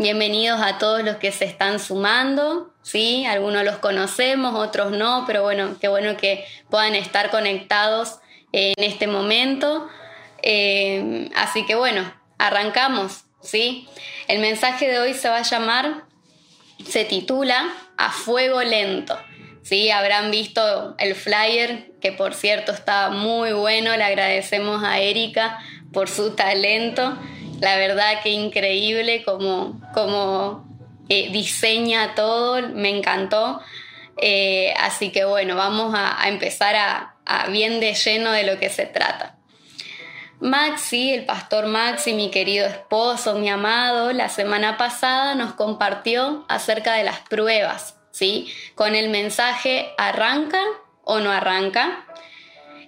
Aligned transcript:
Bienvenidos 0.00 0.62
a 0.62 0.78
todos 0.78 1.04
los 1.04 1.16
que 1.16 1.30
se 1.30 1.44
están 1.44 1.78
sumando, 1.78 2.72
¿sí? 2.80 3.26
Algunos 3.26 3.64
los 3.64 3.76
conocemos, 3.76 4.54
otros 4.54 4.92
no, 4.92 5.24
pero 5.26 5.42
bueno, 5.42 5.76
qué 5.78 5.88
bueno 5.88 6.16
que 6.16 6.46
puedan 6.70 6.94
estar 6.94 7.30
conectados 7.30 8.16
en 8.52 8.72
este 8.78 9.06
momento. 9.06 9.90
Eh, 10.40 11.28
así 11.36 11.66
que 11.66 11.74
bueno, 11.74 12.10
arrancamos, 12.38 13.24
¿sí? 13.42 13.86
El 14.26 14.38
mensaje 14.38 14.88
de 14.88 15.00
hoy 15.00 15.12
se 15.12 15.28
va 15.28 15.36
a 15.36 15.42
llamar, 15.42 16.04
se 16.88 17.04
titula 17.04 17.70
A 17.98 18.10
Fuego 18.10 18.62
Lento. 18.62 19.18
Sí, 19.62 19.90
habrán 19.90 20.30
visto 20.30 20.94
el 20.96 21.14
flyer, 21.14 21.92
que 22.00 22.10
por 22.10 22.32
cierto 22.32 22.72
está 22.72 23.10
muy 23.10 23.52
bueno. 23.52 23.94
Le 23.94 24.04
agradecemos 24.04 24.82
a 24.82 24.98
Erika 24.98 25.58
por 25.92 26.08
su 26.08 26.34
talento. 26.34 27.18
La 27.60 27.76
verdad 27.76 28.22
que 28.22 28.30
increíble 28.30 29.22
como, 29.24 29.80
como 29.94 30.66
eh, 31.08 31.30
diseña 31.30 32.14
todo, 32.14 32.60
me 32.68 32.88
encantó. 32.88 33.60
Eh, 34.20 34.74
así 34.80 35.10
que 35.12 35.24
bueno, 35.24 35.56
vamos 35.56 35.94
a, 35.96 36.28
empezar 36.28 36.74
a, 36.74 37.14
a, 37.24 37.48
bien 37.48 37.80
de 37.80 37.94
lleno 37.94 38.32
de 38.32 38.42
lo 38.42 38.58
que 38.58 38.68
se 38.70 38.86
trata. 38.86 39.36
Maxi, 40.40 41.12
el 41.12 41.26
pastor 41.26 41.66
Maxi, 41.66 42.14
mi 42.14 42.30
querido 42.30 42.66
esposo, 42.66 43.34
mi 43.34 43.48
amado, 43.48 44.12
la 44.12 44.28
semana 44.28 44.78
pasada 44.78 45.34
nos 45.34 45.52
compartió 45.52 46.46
acerca 46.48 46.94
de 46.94 47.04
las 47.04 47.20
pruebas 47.20 48.00
¿sí? 48.10 48.52
Con 48.74 48.94
el 48.94 49.08
mensaje 49.08 49.92
arranca 49.98 50.62
o 51.04 51.20
no 51.20 51.30
arranca. 51.30 52.06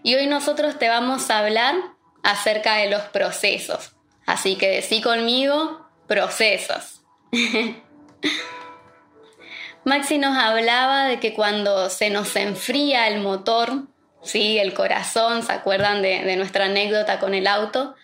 Y 0.03 0.15
hoy 0.15 0.27
nosotros 0.27 0.79
te 0.79 0.89
vamos 0.89 1.31
a 1.31 1.39
hablar 1.39 1.75
acerca 2.23 2.77
de 2.77 2.91
los 2.91 3.03
procesos. 3.03 3.92
Así 4.27 4.57
que 4.57 4.69
decí 4.69 5.01
conmigo, 5.01 5.87
procesos. 6.07 7.03
Maxi 9.85 10.19
nos 10.19 10.37
hablaba 10.37 11.07
de 11.07 11.19
que 11.19 11.35
cuando 11.35 11.91
se 11.91 12.11
nos 12.11 12.37
enfría 12.37 13.09
el 13.09 13.21
motor, 13.21 13.89
¿sí? 14.23 14.59
el 14.59 14.75
corazón, 14.75 15.43
¿se 15.43 15.53
acuerdan 15.53 16.03
de, 16.03 16.37
nuestra 16.37 16.67
anécdota 16.67 17.19
con 17.19 17.35
el 17.35 17.49
auto? 17.49 17.97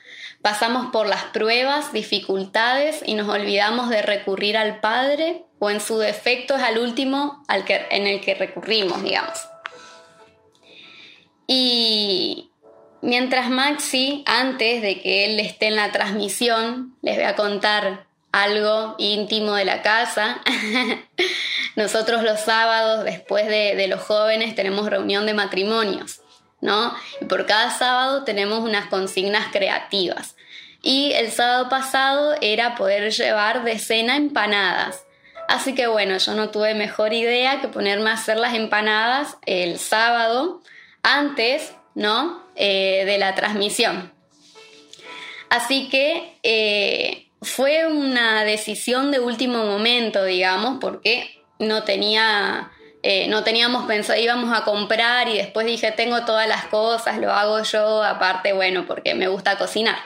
Pasamos 0.43 0.91
por 0.93 1.07
las 1.07 1.25
pruebas, 1.25 1.93
dificultades 1.93 3.03
y 3.05 3.15
nos 3.15 3.29
olvidamos 3.29 3.91
de 3.91 4.03
recurrir 4.03 4.57
al 4.57 4.81
Padre 4.81 5.45
o 5.61 5.71
en 5.71 5.81
su 5.81 5.99
defecto 5.99 6.57
es 6.57 6.63
al 6.63 6.79
último 6.79 7.45
al 7.49 7.65
que, 7.65 7.87
en 7.91 8.07
el 8.07 8.21
que 8.21 8.35
recurrimos, 8.35 9.03
digamos. 9.03 9.39
Y 11.47 12.48
mientras 13.03 13.51
Maxi, 13.51 14.23
antes 14.27 14.83
de 14.83 15.01
que 15.01 15.25
él 15.25 15.41
esté 15.41 15.67
en 15.67 15.77
la 15.77 15.93
transmisión, 15.93 16.97
les 17.03 17.17
voy 17.17 17.25
a 17.25 17.37
contar 17.37 18.07
algo 18.33 18.95
íntimo 18.99 19.55
de 19.55 19.65
la 19.65 19.83
casa. 19.83 20.41
Nosotros 21.77 22.23
los 22.23 22.41
sábados, 22.41 23.05
después 23.05 23.47
de, 23.47 23.75
de, 23.77 23.89
los 23.89 24.01
jóvenes, 24.01 24.55
tenemos 24.55 24.89
reunión 24.91 25.27
de 25.27 25.35
matrimonios, 25.35 26.21
¿no? 26.61 26.95
Y 27.21 27.25
por 27.25 27.47
cada 27.47 27.71
sábado 27.71 28.25
tenemos 28.25 28.61
unas 28.61 28.87
consignas 28.87 29.47
creativas. 29.53 30.37
Y 30.83 31.13
el 31.13 31.31
sábado 31.31 31.69
pasado 31.69 32.35
era 32.41 32.75
poder 32.75 33.11
llevar 33.13 33.65
de 33.65 33.79
cena 33.79 34.17
empanadas. 34.17 35.05
Así 35.49 35.75
que 35.75 35.87
bueno, 35.87 36.19
yo 36.19 36.35
no 36.35 36.51
tuve 36.51 36.75
mejor 36.75 37.15
idea 37.15 37.61
que 37.61 37.69
ponerme 37.69 38.11
a 38.11 38.15
hacer 38.15 38.37
las 38.37 38.55
empanadas 38.55 39.39
el 39.47 39.79
sábado 39.79 40.61
antes, 41.03 41.73
¿no? 41.95 42.43
Eh, 42.61 43.05
de 43.07 43.19
la 43.19 43.37
transmisión. 43.37 44.13
Así 45.49 45.89
que 45.89 46.37
eh, 46.43 47.29
fue 47.41 47.87
una 47.87 48.43
decisión 48.43 49.13
de 49.13 49.21
último 49.21 49.65
momento, 49.65 50.25
digamos, 50.25 50.79
porque 50.81 51.41
no 51.61 51.85
tenía, 51.85 52.73
eh, 53.05 53.29
no 53.29 53.45
teníamos 53.45 53.87
pensado, 53.87 54.19
íbamos 54.19 54.53
a 54.53 54.65
comprar 54.65 55.29
y 55.29 55.37
después 55.37 55.69
dije, 55.69 55.93
tengo 55.93 56.25
todas 56.25 56.49
las 56.49 56.65
cosas, 56.65 57.19
lo 57.19 57.33
hago 57.33 57.63
yo, 57.63 58.03
aparte, 58.03 58.53
bueno, 58.53 58.87
porque 58.89 59.15
me 59.15 59.29
gusta 59.29 59.57
cocinar. 59.57 60.01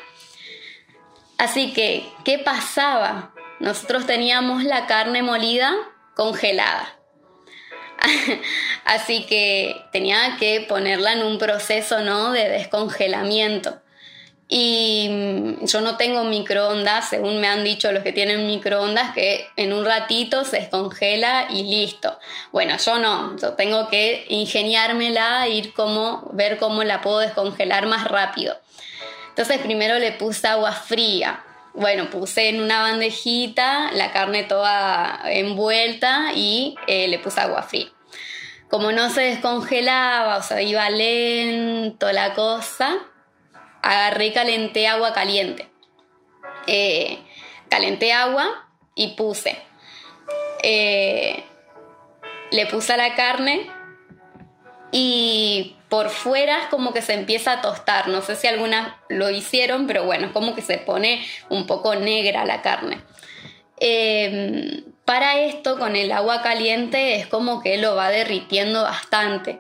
Así 1.38 1.72
que, 1.72 2.04
¿qué 2.22 2.38
pasaba? 2.38 3.32
nosotros 3.60 4.06
teníamos 4.06 4.64
la 4.64 4.86
carne 4.86 5.22
molida 5.22 5.72
congelada. 6.16 6.98
Así 8.84 9.24
que 9.24 9.76
tenía 9.92 10.36
que 10.38 10.64
ponerla 10.68 11.12
en 11.12 11.22
un 11.22 11.38
proceso 11.38 12.00
¿no? 12.00 12.32
de 12.32 12.48
descongelamiento. 12.48 13.80
Y 14.48 15.08
mm, 15.10 15.64
yo 15.64 15.80
no 15.80 15.96
tengo 15.96 16.24
microondas, 16.24 17.08
según 17.08 17.40
me 17.40 17.48
han 17.48 17.64
dicho 17.64 17.90
los 17.90 18.02
que 18.02 18.12
tienen 18.12 18.46
microondas, 18.46 19.14
que 19.14 19.46
en 19.56 19.72
un 19.72 19.84
ratito 19.84 20.44
se 20.44 20.58
descongela 20.58 21.46
y 21.48 21.62
listo. 21.62 22.18
Bueno, 22.50 22.76
yo 22.76 22.98
no, 22.98 23.34
yo 23.38 23.54
tengo 23.54 23.88
que 23.88 24.26
ingeniármela, 24.28 25.48
ir 25.48 25.72
como, 25.72 26.28
ver 26.32 26.58
cómo 26.58 26.84
la 26.84 27.00
puedo 27.00 27.20
descongelar 27.20 27.86
más 27.86 28.04
rápido. 28.08 28.58
Entonces 29.30 29.58
primero 29.58 29.98
le 29.98 30.12
puse 30.12 30.46
agua 30.46 30.72
fría, 30.72 31.42
bueno, 31.74 32.10
puse 32.10 32.50
en 32.50 32.60
una 32.60 32.82
bandejita 32.82 33.90
la 33.92 34.12
carne 34.12 34.44
toda 34.44 35.22
envuelta 35.24 36.32
y 36.34 36.74
eh, 36.86 37.08
le 37.08 37.18
puse 37.18 37.40
agua 37.40 37.62
fría. 37.62 37.91
Como 38.72 38.90
no 38.90 39.10
se 39.10 39.20
descongelaba, 39.20 40.38
o 40.38 40.42
sea, 40.42 40.62
iba 40.62 40.88
lento 40.88 42.10
la 42.10 42.32
cosa, 42.32 43.00
agarré 43.82 44.28
y 44.28 44.32
calenté 44.32 44.88
agua 44.88 45.12
caliente. 45.12 45.68
Eh, 46.66 47.18
calenté 47.68 48.14
agua 48.14 48.70
y 48.94 49.08
puse. 49.08 49.58
Eh, 50.62 51.44
le 52.50 52.64
puse 52.64 52.94
a 52.94 52.96
la 52.96 53.14
carne 53.14 53.70
y 54.90 55.76
por 55.90 56.08
fuera 56.08 56.62
es 56.62 56.66
como 56.68 56.94
que 56.94 57.02
se 57.02 57.12
empieza 57.12 57.52
a 57.52 57.60
tostar. 57.60 58.08
No 58.08 58.22
sé 58.22 58.36
si 58.36 58.46
algunas 58.46 58.94
lo 59.10 59.28
hicieron, 59.28 59.86
pero 59.86 60.04
bueno, 60.04 60.28
es 60.28 60.32
como 60.32 60.54
que 60.54 60.62
se 60.62 60.78
pone 60.78 61.22
un 61.50 61.66
poco 61.66 61.94
negra 61.94 62.46
la 62.46 62.62
carne. 62.62 63.02
Em, 63.76 64.82
para 65.04 65.40
esto, 65.40 65.78
con 65.78 65.96
el 65.96 66.12
agua 66.12 66.42
caliente, 66.42 67.16
es 67.16 67.26
como 67.26 67.62
que 67.62 67.78
lo 67.78 67.96
va 67.96 68.10
derritiendo 68.10 68.82
bastante. 68.82 69.58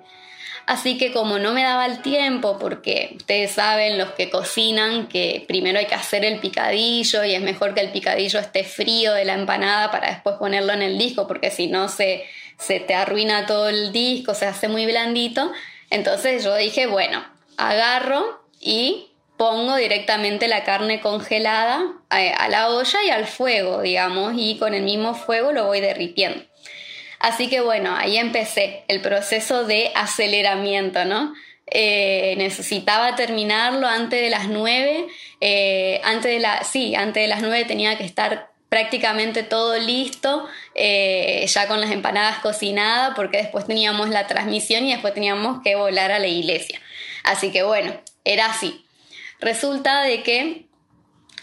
Así 0.66 0.96
que 0.96 1.12
como 1.12 1.38
no 1.38 1.52
me 1.52 1.64
daba 1.64 1.86
el 1.86 2.02
tiempo, 2.02 2.58
porque 2.58 3.14
ustedes 3.16 3.50
saben 3.50 3.98
los 3.98 4.10
que 4.12 4.30
cocinan 4.30 5.08
que 5.08 5.44
primero 5.48 5.78
hay 5.78 5.86
que 5.86 5.94
hacer 5.94 6.24
el 6.24 6.38
picadillo 6.38 7.24
y 7.24 7.34
es 7.34 7.42
mejor 7.42 7.74
que 7.74 7.80
el 7.80 7.90
picadillo 7.90 8.38
esté 8.38 8.62
frío 8.62 9.12
de 9.12 9.24
la 9.24 9.34
empanada 9.34 9.90
para 9.90 10.10
después 10.10 10.36
ponerlo 10.36 10.72
en 10.72 10.82
el 10.82 10.98
disco, 10.98 11.26
porque 11.26 11.50
si 11.50 11.66
no 11.66 11.88
se, 11.88 12.24
se 12.58 12.78
te 12.78 12.94
arruina 12.94 13.46
todo 13.46 13.68
el 13.68 13.92
disco, 13.92 14.34
se 14.34 14.46
hace 14.46 14.68
muy 14.68 14.86
blandito. 14.86 15.50
Entonces 15.90 16.44
yo 16.44 16.54
dije, 16.54 16.86
bueno, 16.86 17.24
agarro 17.56 18.40
y 18.60 19.08
pongo 19.42 19.74
directamente 19.74 20.46
la 20.46 20.62
carne 20.62 21.00
congelada 21.00 21.82
a, 22.10 22.48
la 22.48 22.68
olla 22.68 23.02
y 23.02 23.10
al 23.10 23.26
fuego, 23.26 23.82
digamos, 23.82 24.34
y 24.36 24.56
con 24.56 24.72
el 24.72 24.84
mismo 24.84 25.16
fuego 25.16 25.50
lo 25.50 25.66
voy 25.66 25.80
derritiendo. 25.80 26.44
Así 27.18 27.48
que 27.48 27.60
bueno, 27.60 27.92
ahí 27.96 28.18
empecé 28.18 28.84
el 28.86 29.00
proceso 29.00 29.64
de 29.64 29.90
aceleramiento, 29.96 31.04
¿no? 31.04 31.34
Eh, 31.66 32.36
necesitaba 32.38 33.16
terminarlo 33.16 33.88
antes 33.88 34.20
de 34.20 34.30
las 34.30 34.46
nueve, 34.46 35.08
eh, 35.40 36.00
antes 36.04 36.30
de 36.30 36.38
la, 36.38 36.62
sí, 36.62 36.94
antes 36.94 37.24
de 37.24 37.28
las 37.28 37.42
nueve 37.42 37.64
tenía 37.64 37.98
que 37.98 38.04
estar 38.04 38.48
prácticamente 38.68 39.42
todo 39.42 39.76
listo, 39.76 40.46
eh, 40.76 41.44
ya 41.48 41.66
con 41.66 41.80
las 41.80 41.90
empanadas 41.90 42.38
cocinadas, 42.38 43.14
porque 43.16 43.38
después 43.38 43.66
teníamos 43.66 44.08
la 44.08 44.28
transmisión 44.28 44.84
y 44.84 44.92
después 44.92 45.14
teníamos 45.14 45.62
que 45.64 45.74
volar 45.74 46.12
a 46.12 46.20
la 46.20 46.28
iglesia. 46.28 46.80
Así 47.24 47.50
que 47.50 47.64
bueno, 47.64 47.92
era 48.24 48.46
así. 48.46 48.84
Resulta 49.42 50.02
de 50.02 50.22
que 50.22 50.66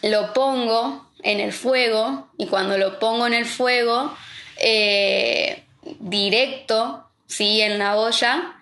lo 0.01 0.33
pongo 0.33 1.11
en 1.21 1.41
el 1.41 1.51
fuego 1.51 2.29
y 2.37 2.47
cuando 2.47 2.77
lo 2.77 2.97
pongo 2.97 3.27
en 3.27 3.33
el 3.33 3.45
fuego 3.45 4.15
eh, 4.55 5.65
directo, 5.99 7.05
¿sí? 7.27 7.61
en 7.61 7.77
la 7.77 7.97
olla, 7.97 8.55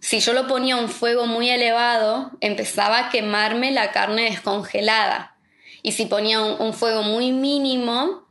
si 0.00 0.20
yo 0.20 0.34
lo 0.34 0.46
ponía 0.46 0.74
a 0.74 0.78
un 0.78 0.90
fuego 0.90 1.26
muy 1.26 1.48
elevado, 1.48 2.32
empezaba 2.40 2.98
a 2.98 3.08
quemarme 3.10 3.70
la 3.70 3.92
carne 3.92 4.30
descongelada. 4.30 5.36
Y 5.82 5.92
si 5.92 6.04
ponía 6.04 6.40
un, 6.42 6.74
fuego 6.74 7.02
muy 7.02 7.32
mínimo, 7.32 8.26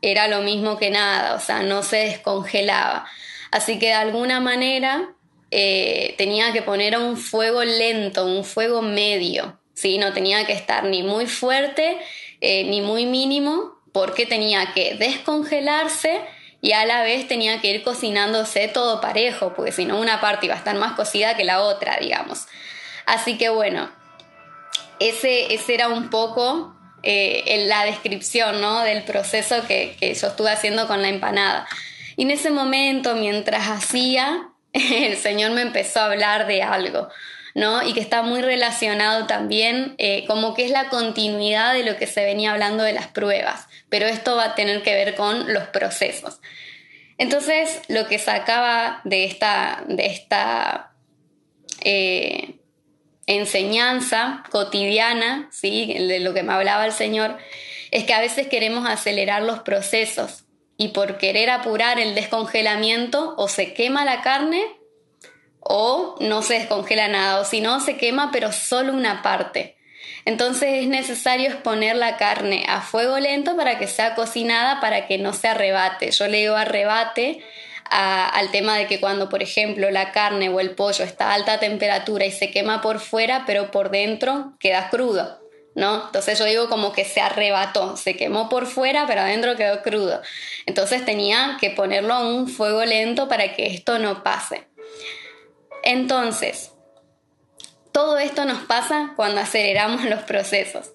era 0.00 0.28
lo 0.28 0.40
mismo 0.40 0.78
que 0.78 0.88
nada, 0.88 1.34
o 1.34 1.40
sea, 1.40 1.62
no 1.62 1.82
se 1.82 1.98
descongelaba. 1.98 3.06
Así 3.50 3.78
que 3.78 3.88
de 3.88 3.92
alguna 3.92 4.40
manera 4.40 5.14
eh, 5.50 6.14
tenía 6.16 6.52
que 6.52 6.62
poner 6.62 6.96
un 6.96 7.16
fuego 7.16 7.62
lento, 7.64 8.24
un 8.24 8.44
fuego 8.44 8.80
medio, 8.80 9.59
¿sí? 9.74 9.98
No 9.98 10.12
tenía 10.12 10.46
que 10.46 10.52
estar 10.52 10.84
ni 10.84 11.02
muy 11.02 11.26
fuerte 11.26 11.98
eh, 12.40 12.64
ni 12.64 12.80
muy 12.80 13.06
mínimo, 13.06 13.78
porque 13.92 14.26
tenía 14.26 14.72
que 14.72 14.94
descongelarse 14.94 16.20
y 16.62 16.72
a 16.72 16.84
la 16.84 17.02
vez 17.02 17.26
tenía 17.28 17.60
que 17.60 17.68
ir 17.68 17.82
cocinándose 17.82 18.68
todo 18.68 19.00
parejo, 19.00 19.52
porque 19.54 19.72
si 19.72 19.84
no 19.84 19.98
una 19.98 20.20
parte 20.20 20.46
iba 20.46 20.54
a 20.54 20.58
estar 20.58 20.76
más 20.76 20.92
cocida 20.92 21.36
que 21.36 21.44
la 21.44 21.60
otra, 21.60 21.98
digamos. 21.98 22.46
Así 23.06 23.36
que 23.36 23.48
bueno, 23.48 23.90
ese, 25.00 25.52
ese 25.54 25.74
era 25.74 25.88
un 25.88 26.10
poco 26.10 26.74
eh, 27.02 27.42
en 27.46 27.68
la 27.68 27.84
descripción 27.84 28.60
¿no? 28.60 28.80
del 28.80 29.02
proceso 29.04 29.66
que 29.66 29.96
yo 30.00 30.28
estuve 30.28 30.50
haciendo 30.50 30.86
con 30.86 31.02
la 31.02 31.08
empanada. 31.08 31.66
Y 32.16 32.22
en 32.22 32.30
ese 32.30 32.50
momento, 32.50 33.14
mientras 33.16 33.68
hacía, 33.68 34.50
el 34.72 35.16
Señor 35.16 35.52
me 35.52 35.62
empezó 35.62 36.00
a 36.00 36.06
hablar 36.06 36.46
de 36.46 36.62
algo. 36.62 37.08
Y 37.86 37.92
que 37.92 38.00
está 38.00 38.22
muy 38.22 38.42
relacionado 38.42 39.26
también 39.26 39.94
eh, 39.98 40.24
como 40.26 40.54
que 40.54 40.64
es 40.64 40.70
la 40.70 40.88
continuidad 40.88 41.74
de 41.74 41.84
lo 41.84 41.96
que 41.96 42.06
se 42.06 42.24
venía 42.24 42.52
hablando 42.52 42.82
de 42.82 42.92
las 42.92 43.08
pruebas, 43.08 43.66
pero 43.88 44.06
esto 44.06 44.36
va 44.36 44.44
a 44.44 44.54
tener 44.54 44.82
que 44.82 44.94
ver 44.94 45.14
con 45.14 45.52
los 45.52 45.64
procesos. 45.64 46.40
Entonces, 47.18 47.82
lo 47.88 48.06
que 48.06 48.18
sacaba 48.18 49.02
de 49.04 49.24
esta, 49.24 49.84
de 49.86 50.06
esta 50.06 50.92
eh, 51.82 52.60
enseñanza 53.26 54.42
cotidiana, 54.50 55.48
¿sí? 55.52 55.92
de 55.92 56.20
lo 56.20 56.32
que 56.32 56.42
me 56.42 56.54
hablaba 56.54 56.86
el 56.86 56.92
Señor, 56.92 57.36
es 57.90 58.04
que 58.04 58.14
a 58.14 58.20
veces 58.20 58.48
queremos 58.48 58.88
acelerar 58.88 59.42
los 59.42 59.60
procesos 59.60 60.44
y 60.76 60.88
por 60.88 61.18
querer 61.18 61.50
apurar 61.50 62.00
el 62.00 62.14
descongelamiento 62.14 63.34
o 63.36 63.48
se 63.48 63.74
quema 63.74 64.06
la 64.06 64.22
carne 64.22 64.79
o 65.60 66.16
no 66.20 66.42
se 66.42 66.54
descongela 66.54 67.08
nada, 67.08 67.40
o 67.40 67.44
si 67.44 67.60
no, 67.60 67.80
se 67.80 67.96
quema 67.96 68.30
pero 68.32 68.52
solo 68.52 68.92
una 68.92 69.22
parte. 69.22 69.76
Entonces 70.24 70.82
es 70.82 70.88
necesario 70.88 71.48
exponer 71.48 71.96
la 71.96 72.16
carne 72.16 72.64
a 72.68 72.80
fuego 72.80 73.18
lento 73.18 73.56
para 73.56 73.78
que 73.78 73.86
sea 73.86 74.14
cocinada, 74.14 74.80
para 74.80 75.06
que 75.06 75.18
no 75.18 75.32
se 75.32 75.48
arrebate. 75.48 76.10
Yo 76.10 76.28
le 76.28 76.38
digo 76.38 76.56
arrebate 76.56 77.42
al 77.90 78.50
tema 78.52 78.76
de 78.76 78.86
que 78.86 79.00
cuando, 79.00 79.28
por 79.28 79.42
ejemplo, 79.42 79.90
la 79.90 80.12
carne 80.12 80.48
o 80.48 80.60
el 80.60 80.72
pollo 80.76 81.04
está 81.04 81.30
a 81.30 81.34
alta 81.34 81.58
temperatura 81.58 82.24
y 82.24 82.30
se 82.30 82.50
quema 82.50 82.80
por 82.80 83.00
fuera, 83.00 83.44
pero 83.46 83.70
por 83.72 83.90
dentro 83.90 84.52
queda 84.60 84.90
crudo, 84.90 85.40
¿no? 85.74 86.04
Entonces 86.06 86.38
yo 86.38 86.44
digo 86.44 86.68
como 86.68 86.92
que 86.92 87.04
se 87.04 87.20
arrebató, 87.20 87.96
se 87.96 88.16
quemó 88.16 88.48
por 88.48 88.66
fuera, 88.66 89.06
pero 89.08 89.22
adentro 89.22 89.56
quedó 89.56 89.82
crudo. 89.82 90.22
Entonces 90.66 91.04
tenía 91.04 91.56
que 91.60 91.70
ponerlo 91.70 92.14
a 92.14 92.20
un 92.20 92.46
fuego 92.46 92.84
lento 92.84 93.28
para 93.28 93.54
que 93.54 93.66
esto 93.66 93.98
no 93.98 94.22
pase. 94.22 94.69
Entonces, 95.82 96.72
todo 97.92 98.18
esto 98.18 98.44
nos 98.44 98.62
pasa 98.64 99.12
cuando 99.16 99.40
aceleramos 99.40 100.04
los 100.04 100.22
procesos. 100.22 100.92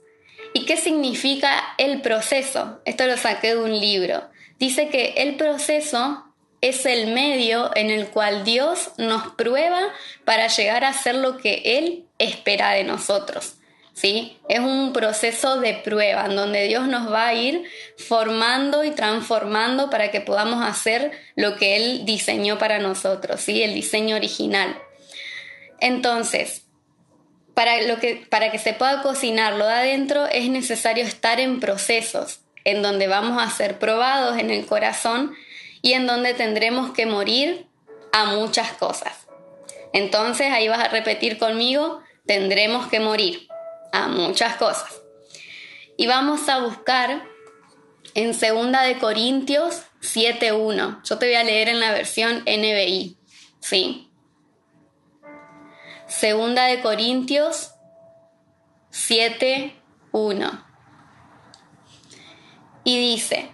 ¿Y 0.53 0.65
qué 0.65 0.77
significa 0.77 1.61
el 1.77 2.01
proceso? 2.01 2.81
Esto 2.85 3.05
lo 3.05 3.17
saqué 3.17 3.55
de 3.55 3.57
un 3.57 3.77
libro. 3.79 4.29
Dice 4.57 4.87
que 4.87 5.15
el 5.17 5.35
proceso 5.35 6.23
es 6.61 6.85
el 6.85 7.13
medio 7.13 7.71
en 7.75 7.89
el 7.89 8.07
cual 8.07 8.45
Dios 8.45 8.91
nos 8.97 9.33
prueba 9.33 9.81
para 10.23 10.47
llegar 10.47 10.85
a 10.85 10.93
ser 10.93 11.15
lo 11.15 11.37
que 11.37 11.61
Él 11.77 12.05
espera 12.17 12.71
de 12.71 12.85
nosotros. 12.85 13.55
¿Sí? 13.95 14.37
Es 14.49 14.59
un 14.59 14.91
proceso 14.91 15.61
de 15.61 15.73
prueba 15.73 16.25
en 16.25 16.35
donde 16.35 16.67
Dios 16.67 16.85
nos 16.89 17.09
va 17.11 17.27
a 17.27 17.33
ir 17.33 17.63
formando 17.97 18.83
y 18.83 18.91
transformando 18.91 19.89
para 19.89 20.11
que 20.11 20.19
podamos 20.19 20.65
hacer 20.65 21.11
lo 21.37 21.55
que 21.55 21.77
Él 21.77 22.05
diseñó 22.05 22.57
para 22.57 22.79
nosotros, 22.79 23.39
¿sí? 23.39 23.63
El 23.63 23.73
diseño 23.73 24.17
original. 24.17 24.77
Entonces, 25.79 26.63
para, 27.53 27.81
lo 27.83 27.97
que, 27.99 28.27
para 28.29 28.51
que 28.51 28.59
se 28.59 28.73
pueda 28.73 29.01
cocinar 29.01 29.53
lo 29.53 29.65
de 29.65 29.73
adentro 29.73 30.25
es 30.25 30.49
necesario 30.49 31.05
estar 31.05 31.39
en 31.39 31.61
procesos 31.61 32.41
en 32.65 32.81
donde 32.81 33.07
vamos 33.07 33.41
a 33.41 33.49
ser 33.49 33.79
probados 33.79 34.37
en 34.37 34.51
el 34.51 34.65
corazón 34.65 35.33
y 35.81 35.93
en 35.93 36.05
donde 36.05 36.33
tendremos 36.33 36.91
que 36.91 37.05
morir 37.05 37.65
a 38.11 38.25
muchas 38.25 38.73
cosas. 38.73 39.27
Entonces 39.93 40.51
ahí 40.51 40.67
vas 40.67 40.79
a 40.79 40.89
repetir 40.89 41.37
conmigo, 41.37 42.01
tendremos 42.25 42.87
que 42.87 42.99
morir 42.99 43.47
a 43.95 44.07
muchas 44.07 44.55
cosas. 44.57 45.01
Y 45.97 46.07
vamos 46.07 46.49
a 46.49 46.59
buscar 46.59 47.23
en 48.13 48.31
2 48.31 48.41
de 48.41 48.97
Corintios 48.99 49.83
7.1. 50.01 51.03
Yo 51.03 51.17
te 51.17 51.25
voy 51.27 51.35
a 51.35 51.43
leer 51.43 51.69
en 51.69 51.79
la 51.79 51.91
versión 51.91 52.43
NBI. 52.45 53.17
¿Sí? 53.59 54.09
Segunda 56.07 56.65
de 56.65 56.81
Corintios 56.81 57.71
7.1. 58.91 60.63
Y 62.83 62.99
dice, 62.99 63.49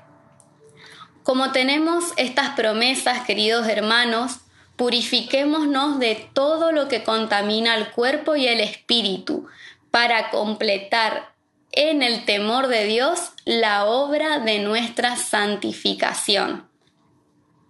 como 1.24 1.52
tenemos 1.52 2.12
estas 2.18 2.50
promesas, 2.56 3.22
queridos 3.26 3.68
hermanos, 3.68 4.40
purifiquémonos 4.76 6.00
de 6.00 6.30
todo 6.34 6.72
lo 6.72 6.88
que 6.88 7.04
contamina 7.04 7.76
el 7.76 7.92
cuerpo 7.92 8.36
y 8.36 8.48
el 8.48 8.60
espíritu, 8.60 9.48
para 9.92 10.30
completar 10.30 11.32
en 11.74 12.02
el 12.02 12.26
temor 12.26 12.68
de 12.68 12.86
Dios 12.86 13.32
la 13.46 13.86
obra 13.86 14.40
de 14.40 14.60
nuestra 14.60 15.16
santificación. 15.16 16.70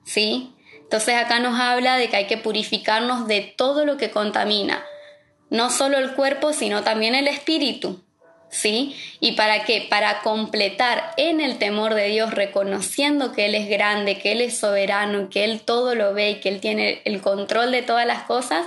¿Sí? 0.03 0.56
Entonces 0.81 1.15
acá 1.15 1.39
nos 1.39 1.59
habla 1.59 1.97
de 1.97 2.09
que 2.09 2.18
hay 2.18 2.27
que 2.27 2.38
purificarnos 2.38 3.27
de 3.27 3.41
todo 3.41 3.85
lo 3.85 3.97
que 3.97 4.12
contamina, 4.12 4.83
no 5.50 5.69
solo 5.69 5.97
el 5.97 6.13
cuerpo, 6.13 6.53
sino 6.53 6.83
también 6.83 7.15
el 7.15 7.27
espíritu. 7.27 8.01
¿Sí? 8.50 8.97
¿Y 9.21 9.31
para 9.33 9.63
qué? 9.63 9.88
Para 9.89 10.19
completar 10.24 11.13
en 11.15 11.39
el 11.39 11.57
temor 11.57 11.94
de 11.94 12.07
Dios, 12.07 12.31
reconociendo 12.33 13.31
que 13.31 13.45
Él 13.45 13.56
es 13.56 13.69
grande, 13.69 14.17
que 14.17 14.33
Él 14.33 14.41
es 14.41 14.57
soberano, 14.57 15.29
que 15.29 15.45
Él 15.45 15.62
todo 15.62 15.95
lo 15.95 16.13
ve 16.13 16.31
y 16.31 16.39
que 16.41 16.50
Él 16.50 16.59
tiene 16.59 17.01
el 17.06 17.21
control 17.21 17.71
de 17.71 17.81
todas 17.81 18.06
las 18.06 18.24
cosas, 18.24 18.65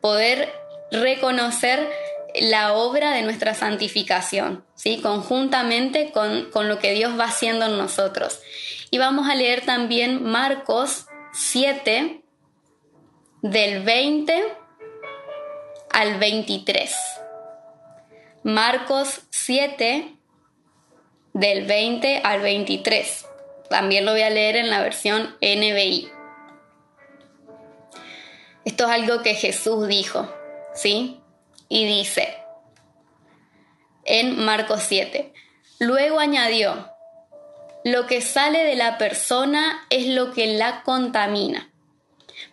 poder 0.00 0.52
reconocer 0.92 1.88
la 2.34 2.74
obra 2.74 3.12
de 3.12 3.22
nuestra 3.22 3.54
santificación, 3.54 4.64
¿sí? 4.74 5.00
conjuntamente 5.00 6.10
con, 6.10 6.50
con 6.50 6.68
lo 6.68 6.78
que 6.78 6.92
Dios 6.92 7.18
va 7.18 7.24
haciendo 7.24 7.66
en 7.66 7.78
nosotros. 7.78 8.40
Y 8.90 8.98
vamos 8.98 9.28
a 9.28 9.34
leer 9.34 9.64
también 9.64 10.22
Marcos 10.22 11.06
7, 11.32 12.22
del 13.42 13.82
20 13.82 14.42
al 15.90 16.18
23. 16.18 16.94
Marcos 18.42 19.20
7, 19.30 20.16
del 21.34 21.66
20 21.66 22.22
al 22.24 22.40
23. 22.40 23.26
También 23.68 24.04
lo 24.04 24.12
voy 24.12 24.22
a 24.22 24.30
leer 24.30 24.56
en 24.56 24.70
la 24.70 24.80
versión 24.80 25.36
NBI. 25.40 26.08
Esto 28.64 28.84
es 28.84 28.90
algo 28.90 29.22
que 29.22 29.34
Jesús 29.34 29.88
dijo, 29.88 30.32
¿sí? 30.74 31.20
Y 31.68 31.86
dice 31.86 32.44
en 34.04 34.44
Marcos 34.44 34.82
7. 34.86 35.32
Luego 35.78 36.20
añadió, 36.20 36.90
lo 37.84 38.06
que 38.06 38.20
sale 38.20 38.64
de 38.64 38.76
la 38.76 38.98
persona 38.98 39.86
es 39.90 40.06
lo 40.06 40.32
que 40.32 40.58
la 40.58 40.82
contamina, 40.82 41.70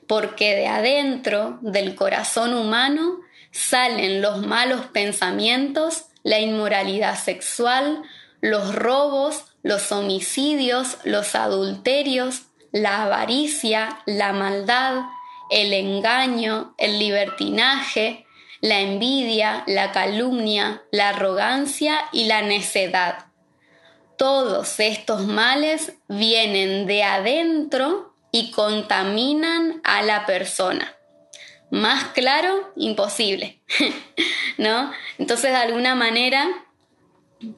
porque 0.07 0.55
de 0.55 0.67
adentro 0.67 1.59
del 1.62 1.95
corazón 1.95 2.53
humano 2.53 3.19
salen 3.51 4.21
los 4.21 4.45
malos 4.45 4.88
pensamientos, 4.88 6.05
la 6.24 6.39
inmoralidad 6.39 7.17
sexual, 7.17 8.03
los 8.41 8.75
robos, 8.75 9.45
los 9.63 9.91
homicidios, 9.91 10.97
los 11.03 11.35
adulterios, 11.35 12.43
la 12.71 13.03
avaricia, 13.03 14.01
la 14.05 14.33
maldad, 14.33 15.03
el 15.50 15.74
engaño, 15.74 16.74
el 16.77 16.97
libertinaje, 16.97 18.25
la 18.61 18.79
envidia, 18.79 19.63
la 19.67 19.91
calumnia, 19.91 20.83
la 20.91 21.09
arrogancia 21.09 22.05
y 22.11 22.25
la 22.25 22.41
necedad 22.41 23.31
todos 24.21 24.79
estos 24.79 25.25
males 25.25 25.93
vienen 26.07 26.85
de 26.85 27.01
adentro 27.01 28.13
y 28.31 28.51
contaminan 28.51 29.81
a 29.83 30.03
la 30.03 30.27
persona. 30.27 30.95
Más 31.71 32.03
claro, 32.13 32.71
imposible, 32.75 33.59
¿no? 34.59 34.91
Entonces, 35.17 35.49
de 35.49 35.57
alguna 35.57 35.95
manera, 35.95 36.47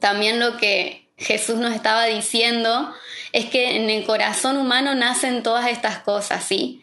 también 0.00 0.40
lo 0.40 0.56
que 0.56 1.06
Jesús 1.18 1.56
nos 1.56 1.74
estaba 1.74 2.06
diciendo 2.06 2.94
es 3.32 3.44
que 3.50 3.76
en 3.76 3.90
el 3.90 4.06
corazón 4.06 4.56
humano 4.56 4.94
nacen 4.94 5.42
todas 5.42 5.66
estas 5.66 5.98
cosas, 5.98 6.44
¿sí? 6.44 6.82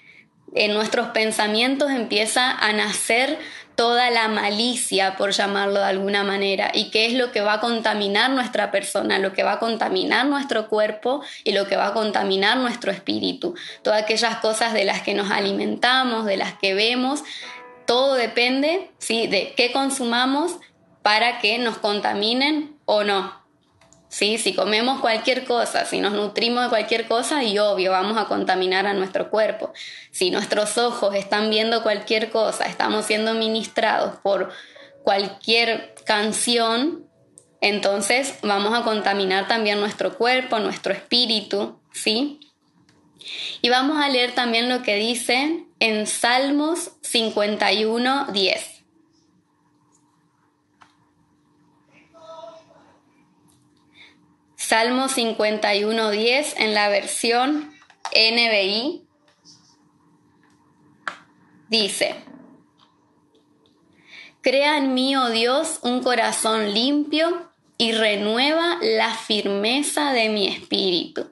En 0.54 0.76
nuestros 0.76 1.08
pensamientos 1.08 1.90
empieza 1.90 2.52
a 2.52 2.72
nacer 2.72 3.40
toda 3.82 4.12
la 4.12 4.28
malicia, 4.28 5.16
por 5.16 5.32
llamarlo 5.32 5.80
de 5.80 5.88
alguna 5.88 6.24
manera, 6.24 6.70
y 6.72 6.92
qué 6.92 7.08
es 7.08 7.14
lo 7.14 7.32
que 7.32 7.42
va 7.42 7.54
a 7.54 7.60
contaminar 7.60 8.30
nuestra 8.30 8.70
persona, 8.70 9.18
lo 9.18 9.34
que 9.34 9.42
va 9.42 9.54
a 9.54 9.60
contaminar 9.60 10.28
nuestro 10.28 10.68
cuerpo 10.68 11.24
y 11.44 11.52
lo 11.52 11.66
que 11.66 11.78
va 11.78 11.88
a 11.88 11.94
contaminar 11.94 12.58
nuestro 12.58 12.92
espíritu. 12.92 13.56
Todas 13.82 14.04
aquellas 14.04 14.36
cosas 14.36 14.74
de 14.74 14.86
las 14.86 15.02
que 15.02 15.16
nos 15.16 15.32
alimentamos, 15.32 16.28
de 16.28 16.38
las 16.38 16.54
que 16.60 16.76
vemos, 16.76 17.24
todo 17.88 18.14
depende 18.14 18.92
¿sí? 19.00 19.26
de 19.26 19.56
qué 19.58 19.72
consumamos 19.72 20.58
para 21.02 21.40
que 21.40 21.58
nos 21.58 21.80
contaminen 21.80 22.76
o 22.86 23.04
no. 23.04 23.41
¿Sí? 24.12 24.38
Si 24.38 24.54
comemos 24.54 25.00
cualquier 25.00 25.46
cosa, 25.46 25.86
si 25.86 26.00
nos 26.00 26.12
nutrimos 26.12 26.66
de 26.66 26.70
cualquier 26.70 27.08
cosa, 27.08 27.44
y 27.44 27.58
obvio, 27.58 27.92
vamos 27.92 28.18
a 28.18 28.26
contaminar 28.26 28.86
a 28.86 28.94
nuestro 28.94 29.32
cuerpo. 29.32 29.72
Si 30.12 30.30
nuestros 30.30 30.78
ojos 30.78 31.16
están 31.16 31.50
viendo 31.50 31.82
cualquier 31.82 32.30
cosa, 32.30 32.66
estamos 32.66 33.06
siendo 33.06 33.34
ministrados 33.34 34.18
por 34.22 34.52
cualquier 35.04 35.96
canción, 36.06 37.08
entonces 37.62 38.36
vamos 38.44 38.78
a 38.78 38.84
contaminar 38.84 39.48
también 39.48 39.80
nuestro 39.80 40.18
cuerpo, 40.18 40.60
nuestro 40.60 40.94
espíritu, 40.94 41.80
¿sí? 41.94 42.40
Y 43.62 43.70
vamos 43.70 43.98
a 44.04 44.10
leer 44.10 44.34
también 44.34 44.68
lo 44.68 44.84
que 44.84 44.96
dice 44.96 45.64
en 45.80 46.06
Salmos 46.06 46.92
51, 47.02 48.28
10. 48.34 48.81
Salmo 54.72 55.10
51, 55.10 56.12
10 56.12 56.56
en 56.60 56.74
la 56.74 56.88
versión 56.88 57.74
NBI 58.16 59.06
dice, 61.68 62.16
Crea 64.40 64.78
en 64.78 64.94
mí, 64.94 65.14
oh 65.18 65.30
Dios, 65.30 65.80
un 65.82 66.02
corazón 66.02 66.74
limpio 66.74 67.50
y 67.78 67.92
renueva 67.92 68.78
la 68.82 69.14
firmeza 69.14 70.14
de 70.14 70.30
mi 70.30 70.48
espíritu. 70.48 71.30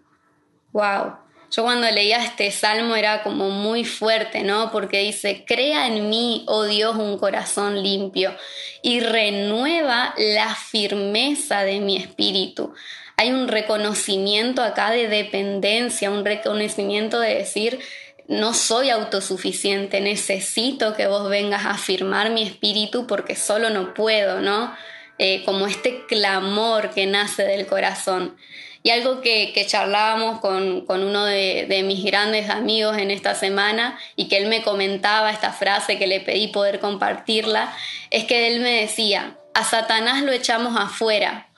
Wow. 0.74 1.14
Yo 1.50 1.64
cuando 1.64 1.90
leía 1.90 2.22
este 2.22 2.52
salmo 2.52 2.98
era 2.98 3.24
como 3.24 3.52
muy 3.52 3.86
fuerte, 3.86 4.44
¿no? 4.44 4.70
Porque 4.70 5.00
dice, 5.00 5.46
crea 5.48 5.88
en 5.88 6.10
mí, 6.10 6.44
oh 6.46 6.66
Dios, 6.66 6.98
un 6.98 7.18
corazón 7.18 7.82
limpio 7.82 8.36
y 8.84 9.00
renueva 9.00 10.14
la 10.18 10.54
firmeza 10.56 11.64
de 11.64 11.80
mi 11.80 11.96
espíritu. 11.96 12.74
Hay 13.20 13.32
un 13.32 13.50
reconocimiento 13.50 14.64
acá 14.64 14.92
de 14.92 15.10
dependencia, 15.10 16.10
un 16.10 16.24
reconocimiento 16.24 17.20
de 17.20 17.36
decir, 17.36 17.78
no 18.30 18.54
soy 18.54 18.92
autosuficiente, 18.92 20.00
necesito 20.00 20.96
que 20.96 21.08
vos 21.08 21.28
vengas 21.28 21.66
a 21.66 21.72
afirmar 21.72 22.30
mi 22.30 22.44
espíritu 22.44 23.08
porque 23.08 23.36
solo 23.36 23.72
no 23.72 23.94
puedo, 23.94 24.40
¿no? 24.40 24.74
Eh, 25.18 25.44
como 25.44 25.68
este 25.68 26.06
clamor 26.06 26.92
que 26.92 27.08
nace 27.08 27.44
del 27.44 27.68
corazón. 27.68 28.38
Y 28.84 28.92
algo 28.92 29.20
que, 29.20 29.54
charlábamos 29.68 30.40
con, 30.40 30.86
uno 30.88 31.26
de, 31.26 31.84
mis 31.86 32.06
grandes 32.06 32.50
amigos 32.50 32.98
en 32.98 33.12
esta 33.12 33.36
semana 33.36 34.00
y 34.16 34.30
que 34.30 34.38
él 34.38 34.48
me 34.48 34.64
comentaba 34.64 35.30
esta 35.30 35.52
frase 35.52 36.00
que 36.00 36.08
le 36.08 36.22
pedí 36.22 36.48
poder 36.48 36.80
compartirla, 36.80 37.76
es 38.12 38.24
que 38.24 38.48
él 38.48 38.62
me 38.62 38.80
decía, 38.80 39.36
a 39.54 39.66
Satanás 39.66 40.24
lo 40.24 40.32
echamos 40.32 40.80
afuera, 40.80 41.49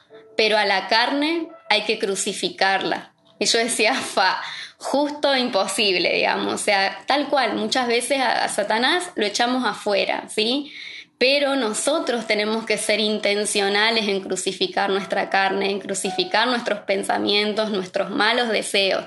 pero 0.41 0.57
a 0.57 0.65
la 0.65 0.87
carne 0.87 1.49
hay 1.69 1.83
que 1.83 1.99
crucificarla. 1.99 3.13
Y 3.37 3.45
yo 3.45 3.59
decía, 3.59 3.93
fa, 3.93 4.41
justo 4.77 5.35
imposible, 5.35 6.11
digamos. 6.11 6.51
O 6.51 6.57
sea, 6.57 7.03
tal 7.05 7.27
cual, 7.27 7.53
muchas 7.53 7.87
veces 7.87 8.17
a, 8.17 8.43
a 8.43 8.49
Satanás 8.49 9.11
lo 9.13 9.23
echamos 9.23 9.63
afuera, 9.67 10.23
¿sí? 10.29 10.73
pero 11.19 11.55
nosotros 11.55 12.25
tenemos 12.25 12.65
que 12.65 12.79
ser 12.79 12.99
intencionales 12.99 14.07
en 14.07 14.21
crucificar 14.21 14.89
nuestra 14.89 15.29
carne, 15.29 15.69
en 15.69 15.79
crucificar 15.79 16.47
nuestros 16.47 16.79
pensamientos, 16.79 17.69
nuestros 17.69 18.09
malos 18.09 18.49
deseos. 18.49 19.05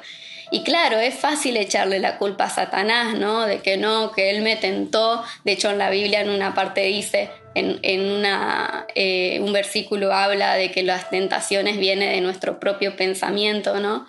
Y 0.53 0.63
claro, 0.63 1.01
es 1.01 1.17
fácil 1.17 1.57
echarle 1.57 1.99
la 1.99 2.17
culpa 2.17 2.45
a 2.45 2.51
Satanás, 2.51 3.19
¿no? 3.19 3.41
De 3.41 3.59
que 3.59 3.77
no, 3.77 4.13
que 4.13 4.31
él 4.31 4.43
me 4.43 4.55
tentó. 4.55 5.25
De 5.43 5.51
hecho, 5.51 5.71
en 5.71 5.79
la 5.79 5.91
Biblia 5.91 6.21
en 6.21 6.31
una 6.31 6.55
parte 6.55 6.83
dice, 6.83 7.29
en, 7.55 8.25
eh, 8.95 9.39
un 9.41 9.53
versículo 9.53 10.13
habla 10.13 10.55
de 10.55 10.71
que 10.71 10.83
las 10.83 11.11
tentaciones 11.11 11.79
vienen 11.79 12.11
de 12.11 12.21
nuestro 12.21 12.59
propio 12.59 12.97
pensamiento, 12.97 13.81
¿no? 13.81 14.07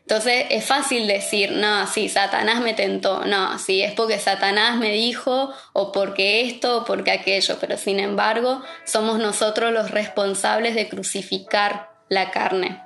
Entonces 0.00 0.46
es 0.48 0.64
fácil 0.64 1.06
decir, 1.06 1.52
no, 1.52 1.86
sí, 1.86 2.08
Satanás 2.08 2.62
me 2.62 2.72
tentó, 2.72 3.26
no, 3.26 3.58
sí, 3.58 3.82
es 3.82 3.92
porque 3.92 4.18
Satanás 4.18 4.78
me 4.78 4.90
dijo 4.90 5.52
o 5.74 5.92
porque 5.92 6.40
esto 6.40 6.78
o 6.78 6.84
porque 6.86 7.10
aquello, 7.10 7.58
pero 7.60 7.76
sin 7.76 8.00
embargo 8.00 8.62
somos 8.86 9.18
nosotros 9.18 9.70
los 9.70 9.90
responsables 9.90 10.74
de 10.74 10.88
crucificar 10.88 11.90
la 12.08 12.30
carne. 12.30 12.80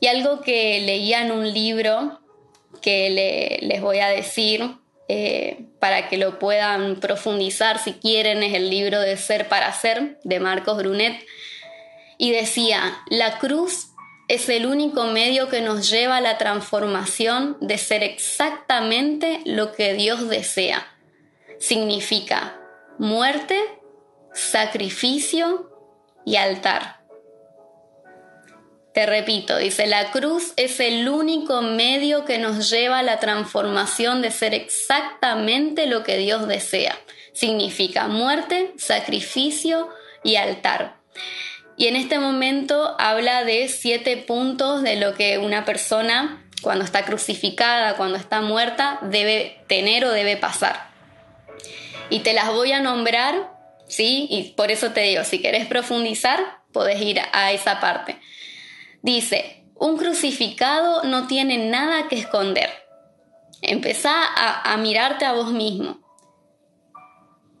Y 0.00 0.08
algo 0.08 0.42
que 0.42 0.82
leía 0.82 1.22
en 1.22 1.32
un 1.32 1.50
libro 1.50 2.20
que 2.82 3.58
les 3.62 3.80
voy 3.80 4.00
a 4.00 4.08
decir 4.08 4.81
eh, 5.14 5.66
para 5.78 6.08
que 6.08 6.16
lo 6.16 6.38
puedan 6.38 6.98
profundizar 6.98 7.78
si 7.78 7.92
quieren 7.92 8.42
es 8.42 8.54
el 8.54 8.70
libro 8.70 8.98
de 8.98 9.18
Ser 9.18 9.46
para 9.46 9.70
Ser 9.70 10.18
de 10.24 10.40
Marcos 10.40 10.78
Brunet 10.78 11.22
y 12.16 12.30
decía, 12.30 12.96
la 13.10 13.38
cruz 13.38 13.88
es 14.28 14.48
el 14.48 14.64
único 14.64 15.04
medio 15.04 15.50
que 15.50 15.60
nos 15.60 15.90
lleva 15.90 16.16
a 16.16 16.22
la 16.22 16.38
transformación 16.38 17.58
de 17.60 17.76
ser 17.76 18.02
exactamente 18.02 19.42
lo 19.44 19.72
que 19.72 19.92
Dios 19.92 20.30
desea. 20.30 20.86
Significa 21.58 22.58
muerte, 22.98 23.60
sacrificio 24.32 25.70
y 26.24 26.36
altar. 26.36 27.01
Te 28.94 29.06
repito, 29.06 29.56
dice, 29.56 29.86
la 29.86 30.10
cruz 30.10 30.52
es 30.56 30.78
el 30.78 31.08
único 31.08 31.62
medio 31.62 32.26
que 32.26 32.36
nos 32.36 32.68
lleva 32.68 32.98
a 32.98 33.02
la 33.02 33.20
transformación 33.20 34.20
de 34.20 34.30
ser 34.30 34.52
exactamente 34.52 35.86
lo 35.86 36.02
que 36.02 36.18
Dios 36.18 36.46
desea. 36.46 36.98
Significa 37.32 38.08
muerte, 38.08 38.74
sacrificio 38.76 39.88
y 40.22 40.36
altar. 40.36 40.96
Y 41.78 41.86
en 41.86 41.96
este 41.96 42.18
momento 42.18 42.94
habla 42.98 43.44
de 43.44 43.68
siete 43.68 44.18
puntos 44.18 44.82
de 44.82 44.96
lo 44.96 45.14
que 45.14 45.38
una 45.38 45.64
persona 45.64 46.46
cuando 46.60 46.84
está 46.84 47.04
crucificada, 47.04 47.96
cuando 47.96 48.18
está 48.18 48.42
muerta, 48.42 48.98
debe 49.02 49.62
tener 49.68 50.04
o 50.04 50.12
debe 50.12 50.36
pasar. 50.36 50.90
Y 52.10 52.20
te 52.20 52.34
las 52.34 52.48
voy 52.48 52.72
a 52.72 52.80
nombrar, 52.80 53.50
¿sí? 53.88 54.26
Y 54.30 54.52
por 54.52 54.70
eso 54.70 54.92
te 54.92 55.00
digo, 55.00 55.24
si 55.24 55.40
querés 55.40 55.66
profundizar, 55.66 56.58
podés 56.72 57.00
ir 57.00 57.20
a 57.32 57.52
esa 57.52 57.80
parte. 57.80 58.18
Dice, 59.02 59.66
un 59.74 59.98
crucificado 59.98 61.02
no 61.02 61.26
tiene 61.26 61.58
nada 61.58 62.08
que 62.08 62.16
esconder. 62.16 62.70
Empezá 63.60 64.12
a, 64.64 64.76
mirarte 64.76 65.24
a 65.24 65.32
vos 65.32 65.52
mismo. 65.52 65.98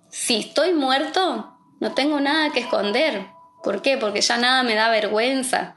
Si 0.08 0.36
estoy 0.36 0.72
muerto, 0.72 1.56
no 1.80 1.92
tengo 1.94 2.20
nada 2.20 2.50
que 2.50 2.60
esconder. 2.60 3.26
¿Por 3.62 3.82
qué? 3.82 3.98
Porque 3.98 4.20
ya 4.20 4.36
nada 4.36 4.62
me 4.62 4.74
da 4.74 4.88
vergüenza, 4.88 5.76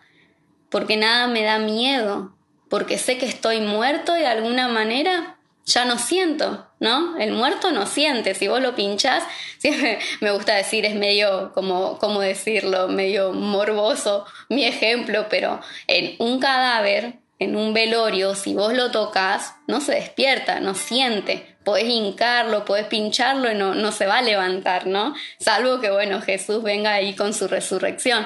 porque 0.69 0.97
nada 0.97 1.27
me 1.27 1.43
da 1.43 1.59
miedo, 1.59 2.35
porque 2.69 2.97
sé 2.97 3.17
que 3.17 3.25
estoy 3.25 3.61
muerto 3.61 4.15
y 4.15 4.21
de 4.21 4.27
alguna 4.27 4.67
manera 4.67 5.39
ya 5.65 5.85
no 5.85 5.97
siento, 5.97 6.67
¿no? 6.79 7.17
El 7.17 7.33
muerto 7.33 7.71
no 7.71 7.85
siente, 7.85 8.35
si 8.35 8.47
vos 8.47 8.61
lo 8.61 8.75
pinchás, 8.75 9.23
siempre 9.57 9.99
me 10.21 10.31
gusta 10.31 10.55
decir, 10.55 10.85
es 10.85 10.95
medio, 10.95 11.51
como, 11.53 11.97
¿cómo 11.97 12.21
decirlo? 12.21 12.87
Medio 12.87 13.33
morboso 13.33 14.25
mi 14.49 14.65
ejemplo, 14.65 15.27
pero 15.29 15.59
en 15.87 16.15
un 16.19 16.39
cadáver, 16.39 17.19
en 17.39 17.55
un 17.55 17.73
velorio, 17.73 18.35
si 18.35 18.53
vos 18.53 18.73
lo 18.73 18.91
tocas, 18.91 19.55
no 19.67 19.81
se 19.81 19.93
despierta, 19.93 20.59
no 20.59 20.73
siente, 20.73 21.57
podés 21.65 21.85
hincarlo, 21.85 22.63
podés 22.63 22.85
pincharlo 22.85 23.51
y 23.51 23.55
no, 23.55 23.75
no 23.75 23.91
se 23.91 24.05
va 24.05 24.19
a 24.19 24.21
levantar, 24.21 24.87
¿no? 24.87 25.15
Salvo 25.39 25.81
que, 25.81 25.91
bueno, 25.91 26.21
Jesús 26.21 26.63
venga 26.63 26.93
ahí 26.93 27.15
con 27.15 27.33
su 27.33 27.47
resurrección. 27.47 28.25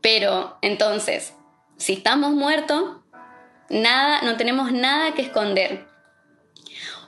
Pero 0.00 0.58
entonces, 0.62 1.34
si 1.78 1.94
estamos 1.94 2.32
muertos, 2.32 2.98
nada, 3.68 4.22
no 4.22 4.36
tenemos 4.36 4.70
nada 4.70 5.14
que 5.14 5.22
esconder. 5.22 5.95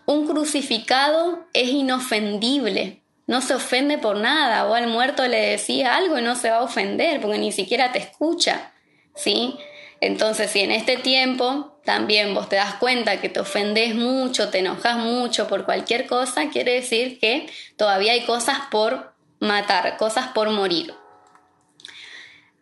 Un 0.09 0.27
crucificado 0.27 1.47
es 1.53 1.69
inofendible, 1.69 3.03
no 3.27 3.43
se 3.43 3.53
ofende 3.53 3.99
por 3.99 4.17
nada, 4.17 4.65
o 4.65 4.73
al 4.73 4.87
muerto 4.87 5.29
le 5.29 5.51
decía 5.51 5.97
algo 5.97 6.19
y 6.19 6.23
no 6.23 6.35
se 6.35 6.49
va 6.49 6.57
a 6.57 6.63
ofender 6.63 7.21
porque 7.21 7.37
ni 7.37 7.53
siquiera 7.53 7.93
te 7.93 7.99
escucha, 7.99 8.73
¿sí? 9.15 9.59
Entonces, 10.01 10.51
si 10.51 10.61
en 10.61 10.71
este 10.71 10.97
tiempo 10.97 11.79
también 11.85 12.33
vos 12.33 12.49
te 12.49 12.57
das 12.57 12.77
cuenta 12.77 13.21
que 13.21 13.29
te 13.29 13.41
ofendes 13.41 13.95
mucho, 13.95 14.49
te 14.49 14.61
enojas 14.61 14.97
mucho 14.97 15.47
por 15.47 15.67
cualquier 15.67 16.07
cosa, 16.07 16.49
quiere 16.49 16.73
decir 16.73 17.19
que 17.21 17.47
todavía 17.77 18.13
hay 18.13 18.25
cosas 18.25 18.61
por 18.71 19.13
matar, 19.41 19.99
cosas 19.99 20.29
por 20.29 20.49
morir. 20.49 20.95